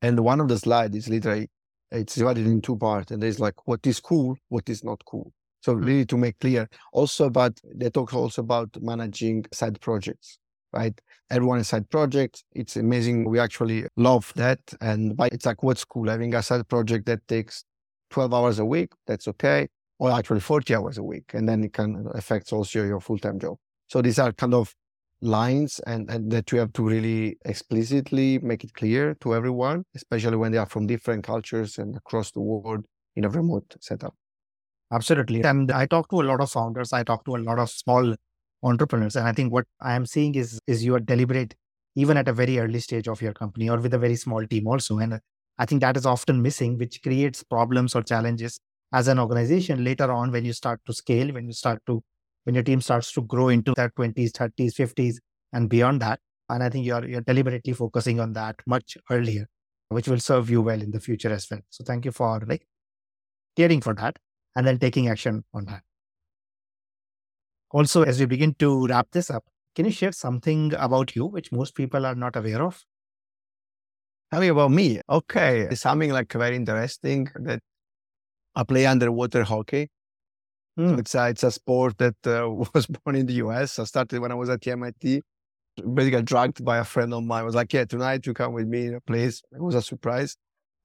and 0.00 0.18
one 0.20 0.40
of 0.40 0.48
the 0.48 0.58
slides 0.58 0.96
is 0.96 1.08
literally 1.08 1.50
it's 1.90 2.14
divided 2.14 2.46
in 2.46 2.62
two 2.62 2.76
parts, 2.76 3.12
and 3.12 3.22
there's 3.22 3.38
like 3.38 3.66
what 3.66 3.86
is 3.86 4.00
cool, 4.00 4.36
what 4.48 4.68
is 4.68 4.82
not 4.82 5.02
cool. 5.04 5.30
So 5.60 5.74
mm-hmm. 5.74 5.84
really 5.84 6.06
to 6.06 6.16
make 6.16 6.38
clear, 6.38 6.68
also 6.92 7.26
about 7.26 7.60
they 7.74 7.90
talk 7.90 8.14
also 8.14 8.42
about 8.42 8.70
managing 8.80 9.44
side 9.52 9.78
projects, 9.80 10.38
right? 10.72 10.98
Everyone 11.30 11.58
is 11.58 11.68
side 11.68 11.88
projects. 11.90 12.44
It's 12.52 12.76
amazing. 12.76 13.28
We 13.28 13.38
actually 13.38 13.86
love 13.96 14.32
that, 14.36 14.60
and 14.80 15.14
it's 15.32 15.46
like 15.46 15.62
what's 15.62 15.84
cool 15.84 16.08
having 16.08 16.34
a 16.34 16.42
side 16.42 16.68
project 16.68 17.06
that 17.06 17.26
takes 17.28 17.64
12 18.10 18.34
hours 18.34 18.58
a 18.58 18.64
week. 18.64 18.92
That's 19.06 19.28
okay, 19.28 19.68
or 19.98 20.10
actually 20.10 20.40
40 20.40 20.74
hours 20.74 20.98
a 20.98 21.02
week, 21.02 21.32
and 21.34 21.48
then 21.48 21.64
it 21.64 21.72
can 21.72 22.06
affect 22.14 22.52
also 22.52 22.84
your 22.84 23.00
full 23.00 23.18
time 23.18 23.38
job. 23.38 23.56
So 23.88 24.02
these 24.02 24.18
are 24.18 24.32
kind 24.32 24.54
of 24.54 24.74
lines 25.22 25.80
and, 25.86 26.10
and 26.10 26.30
that 26.32 26.50
you 26.52 26.58
have 26.58 26.72
to 26.72 26.82
really 26.82 27.38
explicitly 27.44 28.38
make 28.40 28.64
it 28.64 28.74
clear 28.74 29.14
to 29.20 29.34
everyone, 29.34 29.84
especially 29.94 30.36
when 30.36 30.52
they 30.52 30.58
are 30.58 30.66
from 30.66 30.86
different 30.86 31.24
cultures 31.24 31.78
and 31.78 31.96
across 31.96 32.32
the 32.32 32.40
world 32.40 32.84
in 33.16 33.24
a 33.24 33.28
remote 33.28 33.76
setup. 33.80 34.14
Absolutely. 34.92 35.42
And 35.42 35.70
I 35.70 35.86
talk 35.86 36.10
to 36.10 36.20
a 36.20 36.24
lot 36.24 36.40
of 36.40 36.50
founders, 36.50 36.92
I 36.92 37.02
talk 37.02 37.24
to 37.24 37.36
a 37.36 37.38
lot 37.38 37.58
of 37.58 37.70
small 37.70 38.14
entrepreneurs. 38.62 39.16
And 39.16 39.26
I 39.26 39.32
think 39.32 39.52
what 39.52 39.64
I 39.80 39.94
am 39.94 40.06
seeing 40.06 40.34
is 40.34 40.58
is 40.66 40.84
you 40.84 40.94
are 40.94 41.00
deliberate 41.00 41.54
even 41.94 42.16
at 42.16 42.28
a 42.28 42.32
very 42.32 42.58
early 42.58 42.80
stage 42.80 43.08
of 43.08 43.20
your 43.20 43.32
company 43.32 43.68
or 43.68 43.78
with 43.78 43.92
a 43.94 43.98
very 43.98 44.16
small 44.16 44.46
team 44.46 44.66
also. 44.66 44.98
And 44.98 45.14
uh, 45.14 45.18
I 45.58 45.66
think 45.66 45.80
that 45.82 45.96
is 45.96 46.06
often 46.06 46.40
missing, 46.40 46.78
which 46.78 47.02
creates 47.02 47.42
problems 47.42 47.94
or 47.94 48.02
challenges 48.02 48.60
as 48.92 49.08
an 49.08 49.18
organization 49.18 49.84
later 49.84 50.10
on 50.10 50.32
when 50.32 50.44
you 50.44 50.52
start 50.52 50.80
to 50.86 50.92
scale, 50.94 51.32
when 51.32 51.46
you 51.46 51.52
start 51.52 51.82
to, 51.86 52.02
when 52.44 52.54
your 52.54 52.64
team 52.64 52.80
starts 52.80 53.12
to 53.12 53.22
grow 53.22 53.48
into 53.48 53.72
their 53.76 53.90
20s, 53.90 54.32
30s, 54.32 54.74
50s, 54.74 55.20
and 55.52 55.68
beyond 55.68 56.00
that. 56.00 56.20
And 56.48 56.62
I 56.62 56.68
think 56.70 56.86
you're, 56.86 57.04
you're 57.06 57.20
deliberately 57.20 57.72
focusing 57.72 58.20
on 58.20 58.32
that 58.34 58.56
much 58.66 58.96
earlier, 59.10 59.46
which 59.90 60.08
will 60.08 60.20
serve 60.20 60.50
you 60.50 60.62
well 60.62 60.80
in 60.80 60.90
the 60.90 61.00
future 61.00 61.30
as 61.32 61.46
well. 61.50 61.60
So 61.70 61.84
thank 61.84 62.04
you 62.04 62.12
for 62.12 62.40
like 62.46 62.66
caring 63.56 63.80
for 63.80 63.94
that 63.94 64.18
and 64.56 64.66
then 64.66 64.78
taking 64.78 65.08
action 65.08 65.44
on 65.54 65.64
that. 65.66 65.82
Also, 67.72 68.02
as 68.02 68.20
we 68.20 68.26
begin 68.26 68.54
to 68.54 68.86
wrap 68.86 69.08
this 69.12 69.30
up, 69.30 69.44
can 69.74 69.86
you 69.86 69.90
share 69.90 70.12
something 70.12 70.72
about 70.78 71.16
you 71.16 71.24
which 71.24 71.50
most 71.50 71.74
people 71.74 72.04
are 72.04 72.14
not 72.14 72.36
aware 72.36 72.62
of? 72.62 72.84
Tell 74.30 74.40
me 74.40 74.48
about 74.48 74.70
me. 74.70 75.00
Okay. 75.08 75.74
Something 75.74 76.10
like 76.10 76.32
very 76.32 76.56
interesting 76.56 77.28
that 77.36 77.60
I 78.54 78.64
play 78.64 78.86
underwater 78.86 79.44
hockey. 79.44 79.88
Mm. 80.78 80.98
It's, 80.98 81.14
a, 81.14 81.28
it's 81.28 81.42
a 81.42 81.50
sport 81.50 81.98
that 81.98 82.16
uh, 82.26 82.48
was 82.74 82.86
born 82.86 83.16
in 83.16 83.26
the 83.26 83.34
US. 83.34 83.78
I 83.78 83.84
started 83.84 84.20
when 84.20 84.32
I 84.32 84.34
was 84.34 84.50
at 84.50 84.66
MIT. 84.66 85.22
Basically, 85.94 86.22
dragged 86.22 86.62
by 86.62 86.78
a 86.78 86.84
friend 86.84 87.14
of 87.14 87.24
mine. 87.24 87.40
I 87.40 87.44
was 87.44 87.54
like, 87.54 87.72
yeah, 87.72 87.86
tonight 87.86 88.26
you 88.26 88.34
come 88.34 88.52
with 88.52 88.66
me, 88.66 88.90
please. 89.06 89.42
It 89.52 89.60
was 89.60 89.74
a 89.74 89.80
surprise. 89.80 90.36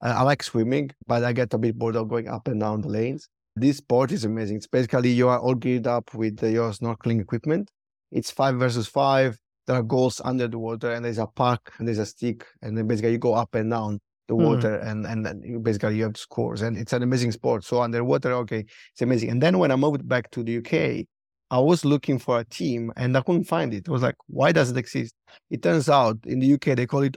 I, 0.02 0.12
I 0.12 0.22
like 0.22 0.42
swimming, 0.42 0.92
but 1.08 1.26
I 1.26 1.34
get 1.34 1.54
a 1.54 1.58
bit 1.58 1.78
bored 1.78 1.98
of 1.98 2.08
going 2.08 2.30
up 2.30 2.48
and 2.48 2.62
down 2.62 2.82
the 2.82 2.88
lanes. 2.88 3.28
This 3.60 3.78
sport 3.78 4.12
is 4.12 4.24
amazing. 4.24 4.58
It's 4.58 4.68
basically 4.68 5.10
you 5.10 5.30
are 5.30 5.40
all 5.40 5.56
geared 5.56 5.88
up 5.88 6.14
with 6.14 6.44
your 6.44 6.72
snorkeling 6.72 7.20
equipment. 7.20 7.72
It's 8.12 8.30
five 8.30 8.56
versus 8.56 8.88
five. 8.88 9.40
There 9.66 9.76
are 9.76 9.84
goals 9.84 10.22
under 10.24 10.48
the 10.48 10.60
water, 10.60 10.92
and 10.94 11.04
there's 11.04 11.18
a 11.18 11.26
puck 11.26 11.74
and 11.78 11.88
there's 11.88 11.98
a 11.98 12.06
stick, 12.06 12.46
and 12.62 12.78
then 12.78 12.88
basically 12.88 13.14
you 13.14 13.18
go 13.18 13.34
up 13.34 13.56
and 13.56 13.72
down 13.72 14.00
the 14.28 14.36
hmm. 14.36 14.44
water, 14.44 14.80
mm. 14.80 14.88
and 14.88 15.06
and 15.08 15.26
then 15.26 15.42
you 15.44 15.60
basically 15.60 15.98
you 15.98 16.04
have 16.04 16.18
scores, 16.18 16.62
and 16.62 16.78
it's 16.78 16.94
an 16.94 17.02
amazing 17.02 17.32
sport. 17.32 17.64
So 17.64 17.82
underwater, 17.82 18.32
okay, 18.34 18.64
it's 18.92 19.02
amazing. 19.02 19.32
And 19.32 19.42
then 19.42 19.58
when 19.58 19.72
I 19.72 19.76
moved 19.76 20.08
back 20.08 20.30
to 20.32 20.44
the 20.44 20.58
UK, 20.58 21.08
I 21.50 21.60
was 21.60 21.84
looking 21.84 22.20
for 22.20 22.40
a 22.40 22.46
team 22.46 22.92
and 22.98 23.18
I 23.18 23.22
couldn't 23.22 23.46
find 23.46 23.74
it. 23.74 23.88
I 23.88 23.92
was 23.92 24.02
like, 24.02 24.16
why 24.28 24.52
does 24.52 24.70
it 24.70 24.78
exist? 24.78 25.16
It 25.50 25.64
turns 25.64 25.88
out 25.88 26.18
in 26.26 26.40
the 26.40 26.54
UK 26.54 26.76
they 26.76 26.86
call 26.86 27.04
it 27.04 27.16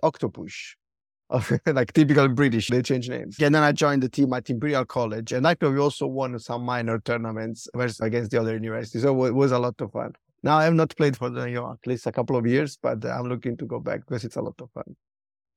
Octopush. 1.31 1.61
like 1.75 1.93
typical 1.93 2.29
British, 2.29 2.69
they 2.69 2.83
change 2.83 3.09
names. 3.09 3.39
And 3.41 3.55
then 3.55 3.63
I 3.63 3.73
joined 3.73 4.03
the 4.03 4.09
team 4.09 4.33
at 4.33 4.51
Imperial 4.51 4.85
College, 4.85 5.33
and 5.33 5.47
actually 5.47 5.75
we 5.75 5.81
also 5.81 6.07
won 6.07 6.39
some 6.39 6.63
minor 6.63 6.99
tournaments 7.01 7.69
versus 7.75 8.01
against 8.01 8.31
the 8.31 8.41
other 8.41 8.55
universities. 8.55 9.03
So 9.03 9.25
it 9.25 9.35
was 9.35 9.53
a 9.53 9.59
lot 9.59 9.81
of 9.81 9.93
fun. 9.93 10.13
Now 10.43 10.57
I 10.57 10.65
have 10.65 10.75
not 10.75 10.97
played 10.97 11.17
for 11.17 11.31
the, 11.31 11.45
you 11.45 11.57
know, 11.57 11.73
at 11.73 11.87
least 11.87 12.07
a 12.07 12.13
couple 12.13 12.37
of 12.37 12.47
years, 12.47 12.79
but 12.83 13.05
I'm 13.05 13.29
looking 13.29 13.57
to 13.59 13.67
go 13.67 13.79
back 13.79 14.01
because 14.01 14.25
it's 14.25 14.37
a 14.37 14.43
lot 14.43 14.55
of 14.61 14.71
fun. 14.73 14.97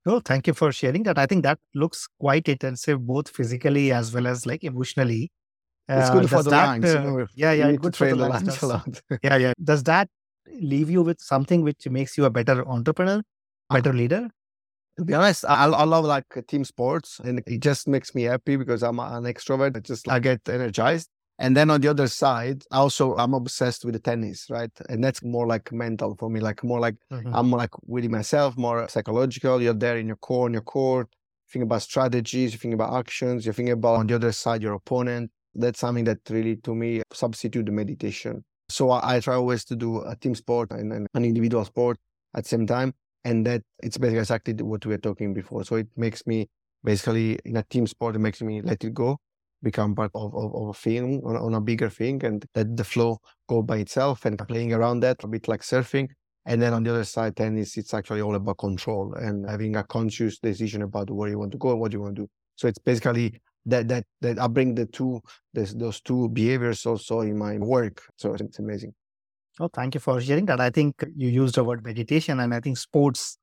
Oh, 0.06 0.20
thank 0.20 0.46
you 0.46 0.52
for 0.52 0.70
sharing 0.70 1.02
that. 1.04 1.18
I 1.18 1.24
think 1.24 1.42
that 1.44 1.58
looks 1.74 2.06
quite 2.20 2.46
intensive, 2.48 3.06
both 3.06 3.30
physically 3.30 3.90
as 3.90 4.12
well 4.12 4.26
as 4.26 4.44
like 4.44 4.62
emotionally. 4.62 5.32
It's 5.88 6.10
good 6.10 6.24
uh, 6.24 6.28
for 6.28 6.42
the 6.42 6.50
that, 6.50 6.66
lungs. 6.66 6.84
Uh, 6.84 6.88
you 6.88 7.04
know, 7.04 7.26
yeah, 7.34 7.52
yeah, 7.52 7.72
good 7.72 7.96
for 7.96 8.08
the 8.08 8.16
lungs. 8.16 8.62
a 8.62 8.66
lot. 8.66 9.02
yeah, 9.22 9.36
yeah. 9.36 9.52
Does 9.62 9.82
that 9.84 10.08
leave 10.60 10.90
you 10.90 11.02
with 11.02 11.20
something 11.20 11.62
which 11.62 11.88
makes 11.88 12.18
you 12.18 12.26
a 12.26 12.30
better 12.30 12.66
entrepreneur, 12.68 13.22
better 13.70 13.92
leader? 13.92 14.28
To 14.98 15.04
be 15.04 15.14
honest, 15.14 15.44
I, 15.48 15.66
I 15.66 15.84
love 15.84 16.04
like 16.04 16.26
team 16.46 16.64
sports, 16.64 17.20
and 17.24 17.42
it 17.46 17.60
just 17.60 17.88
makes 17.88 18.14
me 18.14 18.22
happy 18.24 18.56
because 18.56 18.82
I'm 18.82 19.00
an 19.00 19.24
extrovert. 19.24 19.76
I 19.76 19.80
just 19.80 20.08
I 20.08 20.20
get 20.20 20.48
energized. 20.48 21.08
And 21.38 21.56
then 21.56 21.68
on 21.68 21.80
the 21.80 21.88
other 21.88 22.06
side, 22.06 22.62
also 22.70 23.16
I'm 23.16 23.34
obsessed 23.34 23.84
with 23.84 23.94
the 23.94 23.98
tennis, 23.98 24.46
right? 24.50 24.70
And 24.88 25.02
that's 25.02 25.22
more 25.24 25.48
like 25.48 25.72
mental 25.72 26.14
for 26.16 26.30
me, 26.30 26.38
like 26.38 26.62
more 26.62 26.78
like 26.78 26.94
mm-hmm. 27.12 27.34
I'm 27.34 27.50
like 27.50 27.70
with 27.86 28.04
myself, 28.04 28.56
more 28.56 28.88
psychological. 28.88 29.60
You're 29.60 29.74
there 29.74 29.96
in 29.96 30.06
your 30.06 30.16
core, 30.16 30.46
in 30.46 30.52
your 30.52 30.62
court. 30.62 31.08
Think 31.50 31.64
about 31.64 31.82
strategies, 31.82 32.52
you 32.52 32.58
think 32.58 32.74
about 32.74 32.94
actions, 32.94 33.46
you 33.46 33.52
think 33.52 33.70
about 33.70 33.96
on 33.96 34.06
the 34.06 34.14
other 34.14 34.32
side 34.32 34.62
your 34.62 34.74
opponent. 34.74 35.30
That's 35.54 35.80
something 35.80 36.04
that 36.04 36.18
really, 36.30 36.56
to 36.56 36.74
me, 36.74 37.02
substitute 37.12 37.66
the 37.66 37.72
meditation. 37.72 38.44
So 38.68 38.90
I, 38.90 39.16
I 39.16 39.20
try 39.20 39.34
always 39.34 39.64
to 39.66 39.76
do 39.76 40.02
a 40.02 40.16
team 40.16 40.34
sport 40.36 40.70
and, 40.70 40.92
and 40.92 41.06
an 41.14 41.24
individual 41.24 41.64
sport 41.64 41.96
at 42.34 42.44
the 42.44 42.48
same 42.48 42.66
time 42.66 42.94
and 43.24 43.46
that 43.46 43.62
it's 43.82 43.98
basically 43.98 44.18
exactly 44.20 44.54
what 44.54 44.84
we 44.84 44.92
were 44.92 44.98
talking 44.98 45.34
before. 45.34 45.64
So 45.64 45.76
it 45.76 45.88
makes 45.96 46.26
me 46.26 46.48
basically 46.82 47.38
in 47.44 47.56
a 47.56 47.62
team 47.64 47.86
sport, 47.86 48.16
it 48.16 48.20
makes 48.20 48.42
me 48.42 48.60
let 48.60 48.84
it 48.84 48.92
go, 48.92 49.18
become 49.62 49.94
part 49.94 50.10
of, 50.14 50.34
of, 50.34 50.54
of 50.54 50.68
a 50.68 50.74
thing 50.74 51.22
on, 51.24 51.36
on, 51.36 51.54
a 51.54 51.60
bigger 51.60 51.88
thing, 51.88 52.22
and 52.24 52.44
let 52.54 52.76
the 52.76 52.84
flow 52.84 53.18
go 53.48 53.62
by 53.62 53.78
itself 53.78 54.26
and 54.26 54.38
playing 54.46 54.72
around 54.72 55.00
that 55.00 55.24
a 55.24 55.26
bit 55.26 55.48
like 55.48 55.62
surfing. 55.62 56.08
And 56.46 56.60
then 56.60 56.74
on 56.74 56.82
the 56.82 56.90
other 56.90 57.04
side, 57.04 57.36
tennis, 57.36 57.78
it's 57.78 57.94
actually 57.94 58.20
all 58.20 58.34
about 58.34 58.58
control 58.58 59.14
and 59.14 59.48
having 59.48 59.76
a 59.76 59.84
conscious 59.84 60.38
decision 60.38 60.82
about 60.82 61.10
where 61.10 61.30
you 61.30 61.38
want 61.38 61.52
to 61.52 61.58
go 61.58 61.70
and 61.70 61.80
what 61.80 61.92
you 61.94 62.02
want 62.02 62.16
to 62.16 62.22
do. 62.22 62.28
So 62.56 62.68
it's 62.68 62.78
basically 62.78 63.40
that 63.66 63.88
that 63.88 64.04
that 64.20 64.38
I 64.38 64.46
bring 64.46 64.74
the 64.74 64.84
two 64.84 65.22
this, 65.54 65.72
those 65.72 66.02
two 66.02 66.28
behaviors 66.28 66.84
also 66.84 67.20
in 67.20 67.38
my 67.38 67.56
work. 67.56 68.02
So 68.16 68.34
it's 68.34 68.58
amazing. 68.58 68.92
Oh, 69.60 69.68
thank 69.68 69.94
you 69.94 70.00
for 70.00 70.20
sharing 70.20 70.46
that. 70.46 70.60
I 70.60 70.70
think 70.70 71.04
you 71.14 71.28
used 71.28 71.54
the 71.54 71.64
word 71.64 71.84
meditation, 71.84 72.40
and 72.40 72.52
I 72.52 72.60
think 72.60 72.76
sports, 72.76 73.38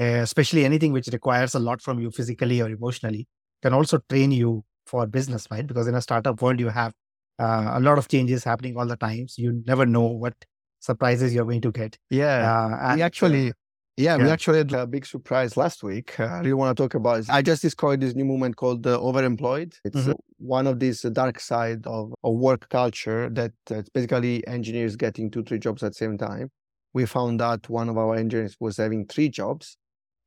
uh, 0.00 0.04
especially 0.04 0.64
anything 0.64 0.92
which 0.92 1.06
requires 1.08 1.54
a 1.54 1.60
lot 1.60 1.80
from 1.80 2.00
you 2.00 2.10
physically 2.10 2.60
or 2.60 2.68
emotionally, 2.68 3.28
can 3.62 3.72
also 3.72 3.98
train 4.08 4.32
you 4.32 4.64
for 4.86 5.06
business, 5.06 5.46
right? 5.50 5.66
Because 5.66 5.86
in 5.86 5.94
a 5.94 6.02
startup 6.02 6.42
world, 6.42 6.58
you 6.58 6.68
have 6.68 6.92
uh, 7.38 7.72
a 7.74 7.80
lot 7.80 7.98
of 7.98 8.08
changes 8.08 8.42
happening 8.42 8.76
all 8.76 8.86
the 8.86 8.96
times. 8.96 9.36
So 9.36 9.42
you 9.42 9.62
never 9.66 9.86
know 9.86 10.02
what 10.02 10.34
surprises 10.80 11.32
you're 11.32 11.44
going 11.44 11.60
to 11.60 11.70
get. 11.70 11.96
Yeah. 12.10 12.52
Uh, 12.52 12.78
and, 12.82 12.96
we 12.96 13.02
actually 13.02 13.52
yeah, 13.96 14.16
yeah, 14.16 14.24
we 14.24 14.30
actually 14.30 14.58
had 14.58 14.72
a 14.72 14.86
big 14.86 15.04
surprise 15.04 15.56
last 15.56 15.82
week. 15.82 16.18
Uh, 16.18 16.24
I 16.24 16.38
really 16.38 16.54
want 16.54 16.74
to 16.74 16.82
talk 16.82 16.94
about 16.94 17.20
it. 17.20 17.30
I 17.30 17.42
just 17.42 17.60
discovered 17.60 18.00
this 18.00 18.14
new 18.14 18.24
movement 18.24 18.56
called 18.56 18.86
uh, 18.86 18.98
Overemployed. 18.98 19.74
It's 19.84 19.96
mm-hmm. 19.96 20.12
uh, 20.12 20.14
one 20.38 20.66
of 20.66 20.80
these 20.80 21.02
dark 21.02 21.38
side 21.38 21.86
of, 21.86 22.14
of 22.24 22.34
work 22.34 22.70
culture 22.70 23.28
that 23.30 23.52
uh, 23.70 23.76
it's 23.76 23.90
basically 23.90 24.46
engineers 24.46 24.96
getting 24.96 25.30
two, 25.30 25.42
three 25.42 25.58
jobs 25.58 25.82
at 25.82 25.90
the 25.90 25.96
same 25.96 26.16
time. 26.16 26.50
We 26.94 27.04
found 27.04 27.42
out 27.42 27.68
one 27.68 27.90
of 27.90 27.98
our 27.98 28.16
engineers 28.16 28.56
was 28.58 28.78
having 28.78 29.06
three 29.06 29.28
jobs 29.28 29.76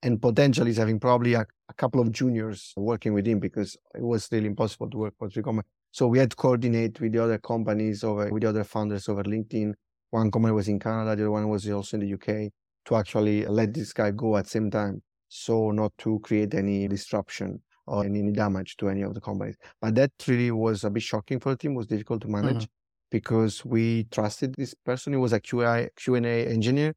and 0.04 0.22
potentially 0.22 0.70
is 0.70 0.78
having 0.78 1.00
probably 1.00 1.34
a, 1.34 1.46
a, 1.70 1.74
couple 1.74 2.02
of 2.02 2.12
juniors 2.12 2.72
working 2.78 3.14
with 3.14 3.26
him 3.26 3.40
because 3.40 3.76
it 3.96 4.04
was 4.04 4.28
really 4.32 4.48
impossible 4.48 4.90
to 4.92 4.98
work 4.98 5.14
for 5.18 5.28
three 5.28 5.42
companies. 5.42 5.70
So 5.92 6.08
we 6.08 6.20
had 6.20 6.30
to 6.32 6.36
coordinate 6.36 7.00
with 7.02 7.14
the 7.14 7.24
other 7.24 7.40
companies 7.40 8.04
over 8.04 8.30
with 8.30 8.44
the 8.44 8.50
other 8.50 8.64
founders 8.64 9.10
over 9.10 9.24
LinkedIn. 9.24 9.74
One 10.12 10.30
company 10.30 10.54
was 10.54 10.68
in 10.68 10.80
Canada, 10.80 11.16
the 11.16 11.24
other 11.24 11.32
one 11.32 11.50
was 11.50 11.68
also 11.68 11.98
in 11.98 12.02
the 12.08 12.14
UK 12.14 12.52
to 12.86 12.96
actually 12.96 13.46
let 13.46 13.74
this 13.74 13.94
guy 13.94 14.12
go 14.12 14.38
at 14.38 14.46
the 14.46 14.50
same 14.50 14.72
time. 14.72 15.02
So 15.28 15.72
not 15.72 15.92
to 16.00 16.20
create 16.20 16.54
any 16.54 16.88
disruption 16.88 17.62
or 17.88 18.06
any 18.06 18.32
damage 18.32 18.78
to 18.78 18.90
any 18.90 19.02
of 19.02 19.14
the 19.14 19.22
companies. 19.22 19.56
But 19.82 19.96
that 19.96 20.12
really 20.28 20.52
was 20.52 20.84
a 20.84 20.90
bit 20.90 21.04
shocking 21.04 21.40
for 21.40 21.52
the 21.52 21.58
team, 21.58 21.76
was 21.76 21.88
difficult 21.88 22.22
to 22.22 22.28
manage 22.28 22.64
mm-hmm. 22.64 23.12
because 23.12 23.66
we 23.66 24.06
trusted 24.06 24.56
this 24.56 24.74
person. 24.74 25.14
He 25.14 25.18
was 25.18 25.34
a 25.34 25.40
QA, 25.40 25.90
Q&A 25.96 26.48
engineer 26.48 26.94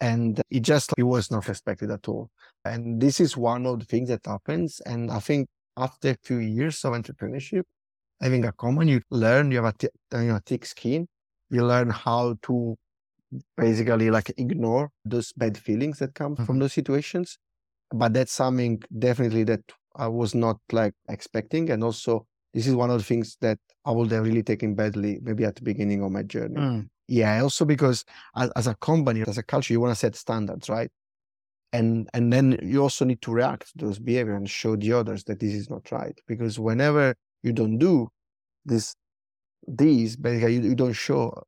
and 0.00 0.40
it 0.50 0.60
just, 0.60 0.92
it 0.96 1.02
was 1.02 1.30
not 1.30 1.48
respected 1.48 1.90
at 1.90 2.08
all. 2.08 2.30
And 2.64 3.00
this 3.00 3.20
is 3.20 3.36
one 3.36 3.66
of 3.66 3.80
the 3.80 3.84
things 3.84 4.08
that 4.08 4.24
happens. 4.24 4.80
And 4.86 5.10
I 5.10 5.18
think 5.18 5.48
after 5.76 6.10
a 6.10 6.16
few 6.22 6.38
years 6.38 6.84
of 6.84 6.92
entrepreneurship, 6.92 7.64
having 8.20 8.44
a 8.44 8.52
common, 8.52 8.88
you 8.88 9.00
learn, 9.10 9.50
you 9.50 9.62
have 9.62 9.74
a, 9.74 9.76
t- 9.76 9.88
you 10.12 10.28
know, 10.28 10.40
thick 10.44 10.64
skin, 10.64 11.08
you 11.50 11.64
learn 11.64 11.90
how 11.90 12.36
to 12.42 12.76
basically 13.56 14.10
like 14.10 14.30
ignore 14.38 14.90
those 15.04 15.32
bad 15.32 15.56
feelings 15.56 15.98
that 15.98 16.14
come 16.14 16.34
mm-hmm. 16.34 16.44
from 16.44 16.58
those 16.58 16.72
situations. 16.72 17.38
But 17.92 18.14
that's 18.14 18.32
something 18.32 18.82
definitely 18.98 19.44
that 19.44 19.62
I 19.96 20.08
was 20.08 20.34
not 20.34 20.58
like 20.70 20.94
expecting. 21.08 21.70
And 21.70 21.82
also, 21.82 22.26
this 22.54 22.66
is 22.66 22.74
one 22.74 22.90
of 22.90 22.98
the 22.98 23.04
things 23.04 23.36
that 23.40 23.58
I 23.84 23.90
would 23.90 24.10
have 24.12 24.24
really 24.24 24.42
taken 24.42 24.74
badly, 24.74 25.18
maybe 25.22 25.44
at 25.44 25.56
the 25.56 25.62
beginning 25.62 26.02
of 26.02 26.12
my 26.12 26.22
journey. 26.22 26.60
Mm. 26.60 26.88
Yeah, 27.08 27.42
also 27.42 27.64
because 27.64 28.04
as, 28.36 28.50
as, 28.54 28.66
a 28.68 28.76
company, 28.76 29.22
as 29.26 29.38
a 29.38 29.42
culture, 29.42 29.72
you 29.72 29.80
want 29.80 29.92
to 29.92 29.98
set 29.98 30.14
standards, 30.14 30.68
right? 30.68 30.90
And 31.72 32.08
and 32.14 32.32
then 32.32 32.58
you 32.62 32.82
also 32.82 33.04
need 33.04 33.22
to 33.22 33.32
react 33.32 33.76
to 33.78 33.86
those 33.86 33.98
behavior 33.98 34.34
and 34.34 34.48
show 34.48 34.76
the 34.76 34.92
others 34.92 35.24
that 35.24 35.40
this 35.40 35.54
is 35.54 35.70
not 35.70 35.90
right. 35.90 36.18
Because 36.26 36.58
whenever 36.58 37.14
you 37.42 37.52
don't 37.52 37.78
do 37.78 38.08
this, 38.64 38.94
these 39.66 40.16
basically 40.16 40.54
you, 40.54 40.62
you 40.62 40.74
don't 40.74 40.92
show 40.92 41.42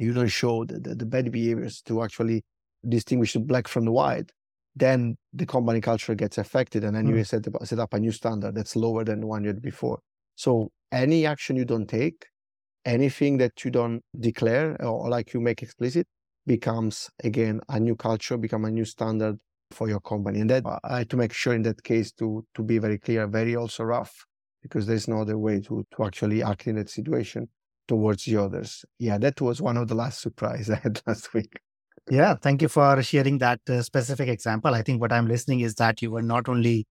you 0.00 0.12
don't 0.12 0.28
show 0.28 0.64
the, 0.64 0.78
the, 0.78 0.94
the 0.94 1.06
bad 1.06 1.30
behaviors 1.30 1.82
to 1.82 2.02
actually 2.02 2.42
distinguish 2.88 3.34
the 3.34 3.40
black 3.40 3.68
from 3.68 3.84
the 3.84 3.92
white, 3.92 4.32
then 4.74 5.16
the 5.32 5.46
company 5.46 5.80
culture 5.80 6.14
gets 6.14 6.38
affected 6.38 6.84
and 6.84 6.96
then 6.96 7.06
mm. 7.06 7.16
you 7.16 7.24
set 7.24 7.46
up, 7.46 7.66
set 7.66 7.78
up 7.78 7.92
a 7.92 8.00
new 8.00 8.12
standard 8.12 8.54
that's 8.54 8.76
lower 8.76 9.04
than 9.04 9.20
the 9.20 9.26
one 9.26 9.42
you 9.42 9.48
had 9.48 9.60
before. 9.60 10.00
So 10.36 10.70
any 10.90 11.26
action 11.26 11.56
you 11.56 11.64
don't 11.64 11.86
take, 11.86 12.26
anything 12.84 13.36
that 13.38 13.64
you 13.64 13.70
don't 13.70 14.02
declare 14.18 14.82
or 14.82 15.08
like 15.08 15.34
you 15.34 15.40
make 15.40 15.62
explicit 15.62 16.06
becomes 16.46 17.10
again 17.22 17.60
a 17.68 17.78
new 17.78 17.94
culture, 17.94 18.38
become 18.38 18.64
a 18.64 18.70
new 18.70 18.84
standard 18.84 19.38
for 19.70 19.88
your 19.88 20.00
company. 20.00 20.40
And 20.40 20.50
that 20.50 20.64
I 20.84 20.98
had 20.98 21.10
to 21.10 21.16
make 21.16 21.32
sure 21.32 21.54
in 21.54 21.62
that 21.62 21.82
case 21.82 22.12
to 22.12 22.44
to 22.54 22.62
be 22.62 22.78
very 22.78 22.98
clear, 22.98 23.26
very 23.26 23.54
also 23.54 23.84
rough, 23.84 24.24
because 24.62 24.86
there's 24.86 25.08
no 25.08 25.20
other 25.20 25.36
way 25.36 25.60
to 25.60 25.84
to 25.94 26.04
actually 26.04 26.42
act 26.42 26.66
in 26.66 26.76
that 26.76 26.88
situation 26.88 27.48
towards 27.90 28.24
the 28.24 28.36
others. 28.36 28.84
Yeah, 29.00 29.18
that 29.18 29.40
was 29.40 29.60
one 29.60 29.76
of 29.76 29.88
the 29.88 29.96
last 29.96 30.22
surprise 30.22 30.70
I 30.76 30.76
had 30.76 31.02
last 31.06 31.34
week. 31.34 31.58
Yeah, 32.08 32.34
thank 32.34 32.62
you 32.62 32.68
for 32.68 33.02
sharing 33.02 33.38
that 33.38 33.60
uh, 33.68 33.82
specific 33.82 34.28
example. 34.28 34.74
I 34.74 34.82
think 34.82 35.00
what 35.00 35.12
I'm 35.12 35.26
listening 35.26 35.60
is 35.60 35.74
that 35.74 36.00
you 36.00 36.10
were 36.12 36.22
not 36.22 36.48
only 36.48 36.86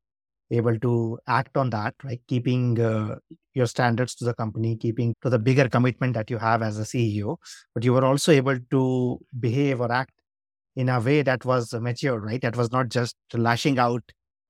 able 0.51 0.77
to 0.79 1.17
act 1.27 1.57
on 1.57 1.69
that, 1.69 1.95
right? 2.03 2.21
Keeping 2.27 2.79
uh, 2.79 3.15
your 3.53 3.65
standards 3.65 4.13
to 4.15 4.25
the 4.25 4.33
company, 4.33 4.75
keeping 4.75 5.15
to 5.21 5.29
the 5.29 5.39
bigger 5.39 5.69
commitment 5.69 6.13
that 6.15 6.29
you 6.29 6.37
have 6.37 6.61
as 6.61 6.77
a 6.79 6.83
CEO, 6.83 7.37
but 7.73 7.83
you 7.83 7.93
were 7.93 8.05
also 8.05 8.31
able 8.31 8.57
to 8.71 9.19
behave 9.39 9.79
or 9.79 9.91
act 9.91 10.13
in 10.75 10.89
a 10.89 10.99
way 10.99 11.21
that 11.21 11.45
was 11.45 11.73
mature, 11.73 12.19
right? 12.19 12.41
That 12.41 12.57
was 12.57 12.71
not 12.71 12.89
just 12.89 13.15
lashing 13.33 13.79
out 13.79 14.03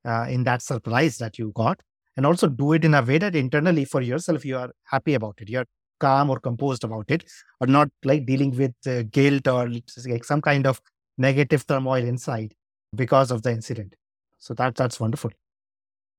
uh, 0.06 0.26
in 0.30 0.44
that 0.46 0.62
surprise 0.62 1.18
that 1.18 1.38
you 1.38 1.52
got, 1.56 1.82
and 2.18 2.26
also 2.26 2.50
do 2.50 2.74
it 2.74 2.86
in 2.86 2.94
a 2.94 3.02
way 3.02 3.18
that 3.20 3.36
internally 3.36 3.86
for 3.86 4.02
yourself 4.02 4.46
you 4.46 4.58
are 4.58 4.72
happy 4.86 5.14
about 5.14 5.36
it. 5.40 5.50
You're 5.50 5.66
calm 6.00 6.30
or 6.30 6.40
composed 6.40 6.84
about 6.84 7.06
it, 7.10 7.24
or 7.60 7.68
not 7.68 7.90
like 8.04 8.26
dealing 8.26 8.56
with 8.56 8.74
uh, 8.88 9.04
guilt 9.12 9.48
or 9.48 9.70
like 10.08 10.24
some 10.24 10.42
kind 10.42 10.66
of 10.66 10.82
negative 11.18 11.66
turmoil 11.68 12.04
inside 12.04 12.54
because 12.96 13.32
of 13.32 13.44
the 13.44 13.52
incident. 13.52 13.96
So 14.38 14.54
that 14.56 14.76
that's 14.76 15.00
wonderful. 15.00 15.32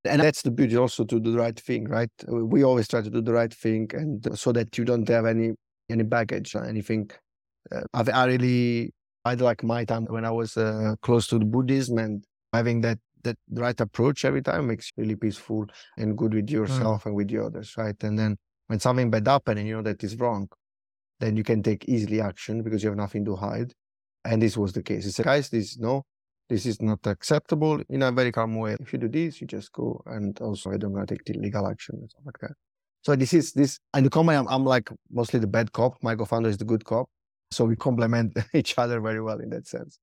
And 0.03 0.21
that's 0.21 0.41
the 0.41 0.51
beauty 0.51 0.77
also 0.77 1.03
to 1.05 1.19
do 1.19 1.31
the 1.31 1.37
right 1.37 1.59
thing, 1.59 1.87
right? 1.87 2.09
We 2.27 2.63
always 2.63 2.87
try 2.87 3.01
to 3.01 3.09
do 3.09 3.21
the 3.21 3.33
right 3.33 3.53
thing, 3.53 3.89
and 3.93 4.37
so 4.37 4.51
that 4.51 4.77
you 4.77 4.85
don't 4.85 5.07
have 5.09 5.25
any 5.25 5.51
any 5.89 6.03
baggage 6.03 6.55
or 6.55 6.65
anything. 6.65 7.11
Uh, 7.71 7.81
I, 7.93 8.09
I 8.11 8.25
really 8.25 8.93
I 9.25 9.35
like 9.35 9.63
my 9.63 9.85
time 9.85 10.05
when 10.05 10.25
I 10.25 10.31
was 10.31 10.57
uh, 10.57 10.95
close 11.01 11.27
to 11.27 11.37
the 11.37 11.45
Buddhism 11.45 11.99
and 11.99 12.23
having 12.53 12.81
that 12.81 12.97
that 13.23 13.37
right 13.51 13.79
approach 13.79 14.25
every 14.25 14.41
time 14.41 14.67
makes 14.67 14.91
you 14.95 15.03
really 15.03 15.15
peaceful 15.15 15.67
and 15.97 16.17
good 16.17 16.33
with 16.33 16.47
mm. 16.47 16.53
yourself 16.53 17.03
mm. 17.03 17.07
and 17.07 17.15
with 17.15 17.27
the 17.27 17.43
others, 17.43 17.75
right? 17.77 17.95
And 18.03 18.17
then 18.17 18.37
when 18.71 18.79
something 18.79 19.11
bad 19.11 19.27
happens 19.27 19.59
and 19.59 19.67
you 19.67 19.75
know 19.75 19.81
that 19.81 20.01
is 20.01 20.15
wrong, 20.15 20.47
then 21.19 21.35
you 21.35 21.43
can 21.43 21.61
take 21.61 21.83
easily 21.89 22.21
action 22.21 22.63
because 22.63 22.81
you 22.81 22.87
have 22.87 22.97
nothing 22.97 23.25
to 23.25 23.35
hide. 23.35 23.73
And 24.23 24.41
this 24.41 24.55
was 24.55 24.71
the 24.71 24.81
case. 24.81 25.03
He 25.03 25.11
said, 25.11 25.25
guys, 25.25 25.49
this 25.49 25.77
no, 25.77 26.03
this 26.47 26.65
is 26.65 26.81
not 26.81 27.05
acceptable 27.05 27.81
in 27.89 28.01
a 28.01 28.13
very 28.13 28.31
calm 28.31 28.55
way. 28.55 28.77
If 28.79 28.93
you 28.93 28.99
do 28.99 29.09
this, 29.09 29.41
you 29.41 29.47
just 29.47 29.73
go 29.73 30.01
and 30.05 30.39
also 30.39 30.71
I 30.71 30.77
don't 30.77 30.93
gonna 30.93 31.05
take 31.05 31.25
the 31.25 31.33
legal 31.33 31.67
action 31.67 31.97
and 31.99 32.09
stuff 32.09 32.23
like 32.25 32.39
that. 32.39 32.53
So 33.01 33.13
this 33.17 33.33
is 33.33 33.51
this 33.51 33.77
and 33.93 34.05
the 34.05 34.09
company 34.09 34.37
I'm, 34.37 34.47
I'm 34.47 34.63
like 34.63 34.89
mostly 35.11 35.41
the 35.41 35.47
bad 35.47 35.73
cop. 35.73 35.97
My 36.01 36.15
co-founder 36.15 36.47
is 36.47 36.57
the 36.57 36.63
good 36.63 36.85
cop. 36.85 37.09
So 37.51 37.65
we 37.65 37.75
complement 37.75 38.37
each 38.53 38.77
other 38.77 39.01
very 39.01 39.21
well 39.21 39.41
in 39.41 39.49
that 39.49 39.67
sense. 39.67 39.99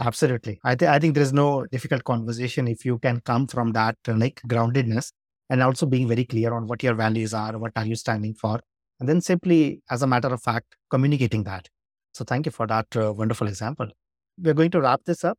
Absolutely. 0.00 0.58
I, 0.64 0.74
th- 0.74 0.90
I 0.90 0.98
think 0.98 1.14
there's 1.14 1.32
no 1.32 1.66
difficult 1.66 2.02
conversation 2.02 2.66
if 2.66 2.84
you 2.84 2.98
can 2.98 3.20
come 3.20 3.46
from 3.46 3.72
that 3.74 3.96
uh, 4.08 4.14
like 4.14 4.40
groundedness 4.48 5.12
and 5.50 5.62
also 5.62 5.86
being 5.86 6.08
very 6.08 6.24
clear 6.24 6.52
on 6.52 6.66
what 6.66 6.82
your 6.82 6.94
values 6.94 7.34
are, 7.34 7.56
what 7.58 7.72
are 7.76 7.86
you 7.86 7.94
standing 7.94 8.34
for, 8.34 8.60
and 9.00 9.08
then 9.08 9.20
simply, 9.20 9.82
as 9.90 10.02
a 10.02 10.06
matter 10.06 10.28
of 10.28 10.42
fact, 10.42 10.76
communicating 10.90 11.44
that. 11.44 11.68
So 12.14 12.24
thank 12.24 12.46
you 12.46 12.52
for 12.52 12.66
that 12.66 12.86
uh, 12.96 13.12
wonderful 13.12 13.46
example. 13.46 13.88
We're 14.38 14.54
going 14.54 14.70
to 14.72 14.80
wrap 14.80 15.00
this 15.04 15.24
up, 15.24 15.38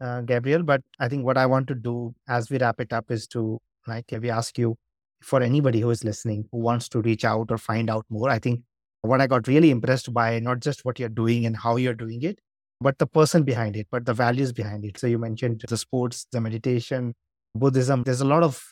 uh, 0.00 0.22
Gabriel, 0.22 0.62
but 0.62 0.80
I 0.98 1.08
think 1.08 1.24
what 1.24 1.36
I 1.36 1.46
want 1.46 1.68
to 1.68 1.74
do 1.74 2.14
as 2.28 2.50
we 2.50 2.58
wrap 2.58 2.80
it 2.80 2.92
up 2.92 3.10
is 3.10 3.26
to 3.28 3.58
like 3.86 4.06
we 4.20 4.30
ask 4.30 4.58
you 4.58 4.76
for 5.20 5.42
anybody 5.42 5.80
who 5.80 5.90
is 5.90 6.04
listening 6.04 6.44
who 6.50 6.58
wants 6.58 6.88
to 6.90 7.00
reach 7.00 7.24
out 7.24 7.50
or 7.50 7.58
find 7.58 7.90
out 7.90 8.04
more. 8.10 8.30
I 8.30 8.38
think 8.38 8.60
what 9.02 9.20
I 9.20 9.26
got 9.26 9.48
really 9.48 9.70
impressed 9.70 10.12
by 10.12 10.38
not 10.38 10.60
just 10.60 10.84
what 10.84 10.98
you're 10.98 11.08
doing 11.08 11.46
and 11.46 11.56
how 11.56 11.76
you're 11.76 11.94
doing 11.94 12.22
it, 12.22 12.38
but 12.80 12.98
the 12.98 13.06
person 13.06 13.42
behind 13.42 13.76
it, 13.76 13.86
but 13.90 14.06
the 14.06 14.14
values 14.14 14.52
behind 14.52 14.84
it. 14.84 14.98
So 14.98 15.06
you 15.06 15.18
mentioned 15.18 15.62
the 15.68 15.76
sports, 15.76 16.26
the 16.32 16.40
meditation, 16.40 17.14
Buddhism. 17.54 18.02
There's 18.04 18.20
a 18.20 18.26
lot 18.26 18.42
of 18.42 18.62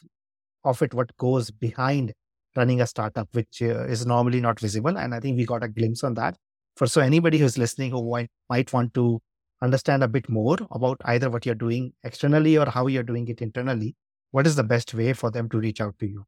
of 0.64 0.82
it 0.82 0.94
what 0.94 1.16
goes 1.16 1.50
behind 1.50 2.12
running 2.56 2.80
a 2.80 2.86
startup, 2.86 3.28
which 3.32 3.62
uh, 3.62 3.84
is 3.86 4.06
normally 4.06 4.40
not 4.40 4.58
visible. 4.60 4.96
And 4.96 5.14
I 5.14 5.20
think 5.20 5.36
we 5.36 5.46
got 5.46 5.62
a 5.62 5.68
glimpse 5.68 6.02
on 6.04 6.14
that. 6.14 6.36
For 6.76 6.86
so 6.86 7.00
anybody 7.00 7.38
who's 7.38 7.58
listening 7.58 7.92
who 7.92 8.10
might, 8.10 8.30
might 8.48 8.72
want 8.72 8.94
to 8.94 9.20
understand 9.62 10.02
a 10.02 10.08
bit 10.08 10.28
more 10.28 10.56
about 10.70 11.00
either 11.04 11.30
what 11.30 11.44
you're 11.44 11.54
doing 11.54 11.92
externally 12.04 12.56
or 12.56 12.66
how 12.66 12.86
you're 12.86 13.02
doing 13.02 13.28
it 13.28 13.42
internally, 13.42 13.94
what 14.30 14.46
is 14.46 14.56
the 14.56 14.64
best 14.64 14.94
way 14.94 15.12
for 15.12 15.30
them 15.30 15.48
to 15.50 15.58
reach 15.58 15.80
out 15.80 15.98
to 15.98 16.06
you? 16.06 16.24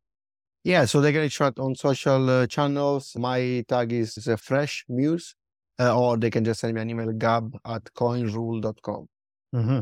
Yeah, 0.64 0.84
so 0.84 1.00
they 1.00 1.12
can 1.12 1.22
reach 1.22 1.40
out 1.40 1.58
on 1.58 1.74
social 1.74 2.30
uh, 2.30 2.46
channels. 2.46 3.14
My 3.16 3.64
tag 3.66 3.92
is 3.92 4.28
Fresh 4.38 4.84
Muse, 4.88 5.34
uh, 5.80 5.96
or 5.96 6.16
they 6.16 6.30
can 6.30 6.44
just 6.44 6.60
send 6.60 6.74
me 6.74 6.80
an 6.80 6.90
email, 6.90 7.12
gab 7.12 7.56
at 7.64 7.84
coinrule.com. 7.96 9.06
Mm-hmm. 9.54 9.80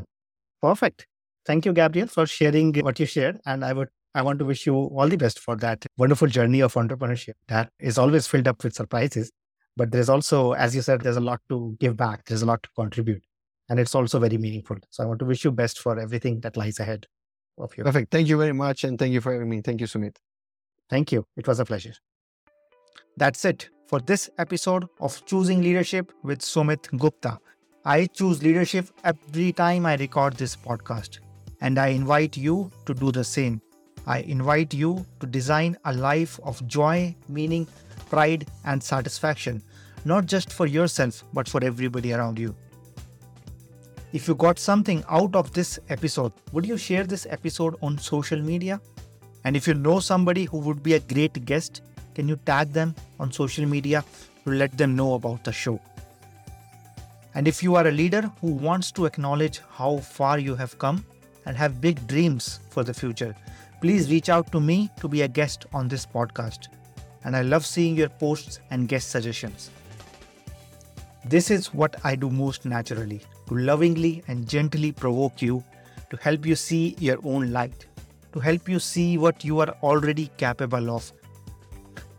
Perfect. 0.62 1.06
Thank 1.44 1.66
you, 1.66 1.72
Gabriel, 1.72 2.06
for 2.06 2.26
sharing 2.26 2.74
what 2.76 2.98
you 2.98 3.06
shared. 3.06 3.40
And 3.44 3.64
I 3.64 3.72
would 3.72 3.88
I 4.14 4.22
want 4.22 4.38
to 4.40 4.44
wish 4.44 4.66
you 4.66 4.74
all 4.74 5.08
the 5.08 5.16
best 5.16 5.38
for 5.38 5.56
that 5.56 5.86
wonderful 5.96 6.26
journey 6.26 6.60
of 6.60 6.74
entrepreneurship 6.74 7.34
that 7.48 7.70
is 7.78 7.96
always 7.96 8.26
filled 8.26 8.48
up 8.48 8.62
with 8.64 8.74
surprises. 8.74 9.30
But 9.76 9.92
there's 9.92 10.08
also, 10.08 10.52
as 10.52 10.74
you 10.74 10.82
said, 10.82 11.00
there's 11.00 11.16
a 11.16 11.20
lot 11.20 11.40
to 11.48 11.76
give 11.78 11.96
back, 11.96 12.24
there's 12.24 12.42
a 12.42 12.46
lot 12.46 12.62
to 12.64 12.68
contribute, 12.76 13.22
and 13.68 13.78
it's 13.78 13.94
also 13.94 14.18
very 14.18 14.36
meaningful. 14.36 14.76
So 14.90 15.04
I 15.04 15.06
want 15.06 15.20
to 15.20 15.24
wish 15.24 15.44
you 15.44 15.52
best 15.52 15.78
for 15.78 15.98
everything 15.98 16.40
that 16.40 16.56
lies 16.56 16.80
ahead 16.80 17.06
of 17.56 17.76
you. 17.76 17.84
Perfect. 17.84 18.10
Thank 18.10 18.28
you 18.28 18.36
very 18.36 18.52
much. 18.52 18.84
And 18.84 18.98
thank 18.98 19.12
you 19.12 19.20
for 19.20 19.32
having 19.32 19.48
me. 19.48 19.60
Thank 19.60 19.80
you, 19.80 19.86
Sumit. 19.86 20.16
Thank 20.88 21.12
you. 21.12 21.24
It 21.36 21.46
was 21.46 21.60
a 21.60 21.64
pleasure. 21.64 21.94
That's 23.16 23.44
it 23.44 23.70
for 23.86 24.00
this 24.00 24.28
episode 24.38 24.86
of 25.00 25.24
Choosing 25.24 25.62
Leadership 25.62 26.12
with 26.24 26.40
Sumit 26.40 26.90
Gupta. 26.98 27.38
I 27.84 28.06
choose 28.06 28.42
leadership 28.42 28.88
every 29.04 29.52
time 29.52 29.86
I 29.86 29.94
record 29.96 30.34
this 30.34 30.56
podcast, 30.56 31.20
and 31.60 31.78
I 31.78 31.88
invite 31.88 32.36
you 32.36 32.70
to 32.86 32.94
do 32.94 33.12
the 33.12 33.24
same. 33.24 33.62
I 34.10 34.22
invite 34.26 34.74
you 34.74 35.06
to 35.20 35.26
design 35.26 35.76
a 35.84 35.92
life 35.92 36.40
of 36.42 36.66
joy, 36.66 37.14
meaning, 37.28 37.68
pride, 38.08 38.48
and 38.64 38.82
satisfaction, 38.82 39.62
not 40.04 40.26
just 40.26 40.52
for 40.52 40.66
yourself, 40.66 41.22
but 41.32 41.48
for 41.48 41.62
everybody 41.62 42.12
around 42.12 42.36
you. 42.36 42.52
If 44.12 44.26
you 44.26 44.34
got 44.34 44.58
something 44.58 45.04
out 45.08 45.36
of 45.36 45.52
this 45.52 45.78
episode, 45.90 46.32
would 46.50 46.66
you 46.66 46.76
share 46.76 47.04
this 47.04 47.24
episode 47.30 47.76
on 47.82 47.98
social 47.98 48.42
media? 48.42 48.80
And 49.44 49.56
if 49.56 49.68
you 49.68 49.74
know 49.74 50.00
somebody 50.00 50.46
who 50.46 50.58
would 50.58 50.82
be 50.82 50.94
a 50.94 50.98
great 50.98 51.44
guest, 51.44 51.82
can 52.16 52.26
you 52.26 52.34
tag 52.44 52.72
them 52.72 52.96
on 53.20 53.30
social 53.30 53.64
media 53.64 54.04
to 54.44 54.50
let 54.50 54.76
them 54.76 54.96
know 54.96 55.14
about 55.14 55.44
the 55.44 55.52
show? 55.52 55.78
And 57.36 57.46
if 57.46 57.62
you 57.62 57.76
are 57.76 57.86
a 57.86 57.92
leader 57.92 58.22
who 58.40 58.48
wants 58.48 58.90
to 58.92 59.06
acknowledge 59.06 59.60
how 59.70 59.98
far 59.98 60.40
you 60.40 60.56
have 60.56 60.76
come 60.78 61.04
and 61.46 61.56
have 61.56 61.80
big 61.80 62.04
dreams 62.08 62.58
for 62.70 62.82
the 62.82 62.92
future, 62.92 63.36
please 63.80 64.10
reach 64.10 64.28
out 64.28 64.52
to 64.52 64.60
me 64.60 64.90
to 65.00 65.08
be 65.08 65.22
a 65.22 65.28
guest 65.28 65.66
on 65.72 65.88
this 65.88 66.04
podcast. 66.04 66.68
And 67.24 67.34
I 67.34 67.42
love 67.42 67.64
seeing 67.64 67.96
your 67.96 68.08
posts 68.08 68.60
and 68.70 68.88
guest 68.88 69.10
suggestions. 69.10 69.70
This 71.24 71.50
is 71.50 71.72
what 71.72 71.96
I 72.04 72.14
do 72.16 72.30
most 72.30 72.64
naturally 72.64 73.20
to 73.48 73.56
lovingly 73.56 74.22
and 74.28 74.48
gently 74.48 74.92
provoke 74.92 75.42
you, 75.42 75.62
to 76.10 76.16
help 76.16 76.46
you 76.46 76.56
see 76.56 76.96
your 76.98 77.18
own 77.24 77.52
light, 77.52 77.86
to 78.32 78.40
help 78.40 78.68
you 78.68 78.78
see 78.78 79.18
what 79.18 79.44
you 79.44 79.60
are 79.60 79.74
already 79.82 80.30
capable 80.36 80.90
of. 80.90 81.12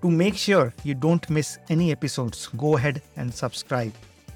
To 0.01 0.09
make 0.09 0.35
sure 0.35 0.73
you 0.83 0.93
don't 0.93 1.29
miss 1.29 1.57
any 1.69 1.91
episodes, 1.91 2.47
go 2.57 2.75
ahead 2.75 3.01
and 3.17 3.33
subscribe. 3.33 3.93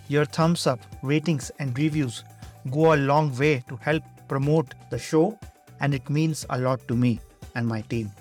Your 0.08 0.26
thumbs 0.26 0.68
up, 0.68 0.80
ratings, 1.02 1.52
and 1.60 1.78
reviews 1.78 2.24
go 2.72 2.94
a 2.94 2.98
long 2.98 3.36
way 3.38 3.64
to 3.68 3.76
help 3.78 4.04
promote 4.28 4.74
the 4.90 5.00
show 5.00 5.38
and 5.80 5.94
it 5.94 6.10
means 6.10 6.46
a 6.50 6.60
lot 6.60 6.86
to 6.88 6.96
me 6.96 7.20
and 7.56 7.68
my 7.68 7.82
team. 7.82 8.12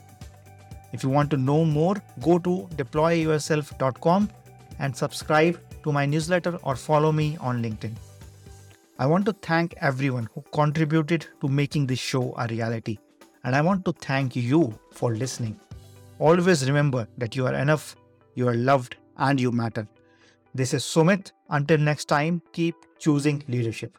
If 0.93 1.03
you 1.03 1.09
want 1.09 1.31
to 1.31 1.37
know 1.37 1.65
more, 1.65 1.97
go 2.23 2.39
to 2.39 2.69
deployyourself.com 2.77 4.31
and 4.79 4.97
subscribe 4.97 5.61
to 5.83 5.93
my 5.93 6.07
newsletter 6.07 6.59
or 6.63 6.77
follow 6.77 7.13
me 7.13 7.37
on 7.41 7.63
LinkedIn. 7.63 7.95
I 8.99 9.07
want 9.07 9.27
to 9.27 9.33
thank 9.33 9.75
everyone 9.81 10.29
who 10.35 10.45
contributed 10.53 11.27
to 11.41 11.49
making 11.49 11.89
this 11.89 11.99
show 11.99 12.33
a 12.39 12.47
reality, 12.47 12.99
and 13.43 13.57
I 13.57 13.61
want 13.61 13.85
to 13.87 13.93
thank 13.93 14.37
you 14.37 14.79
for 14.93 15.15
listening. 15.15 15.59
Always 16.21 16.67
remember 16.69 17.09
that 17.19 17.35
you 17.35 17.45
are 17.47 17.55
enough, 17.55 17.97
you 18.35 18.47
are 18.49 18.55
loved, 18.55 18.97
and 19.19 19.41
you 19.41 19.51
matter. 19.51 19.89
This 20.55 20.73
is 20.75 20.85
Sumit. 20.85 21.33
Until 21.51 21.79
next 21.79 22.05
time, 22.05 22.41
keep 22.53 22.77
choosing 22.99 23.43
leadership. 23.49 23.99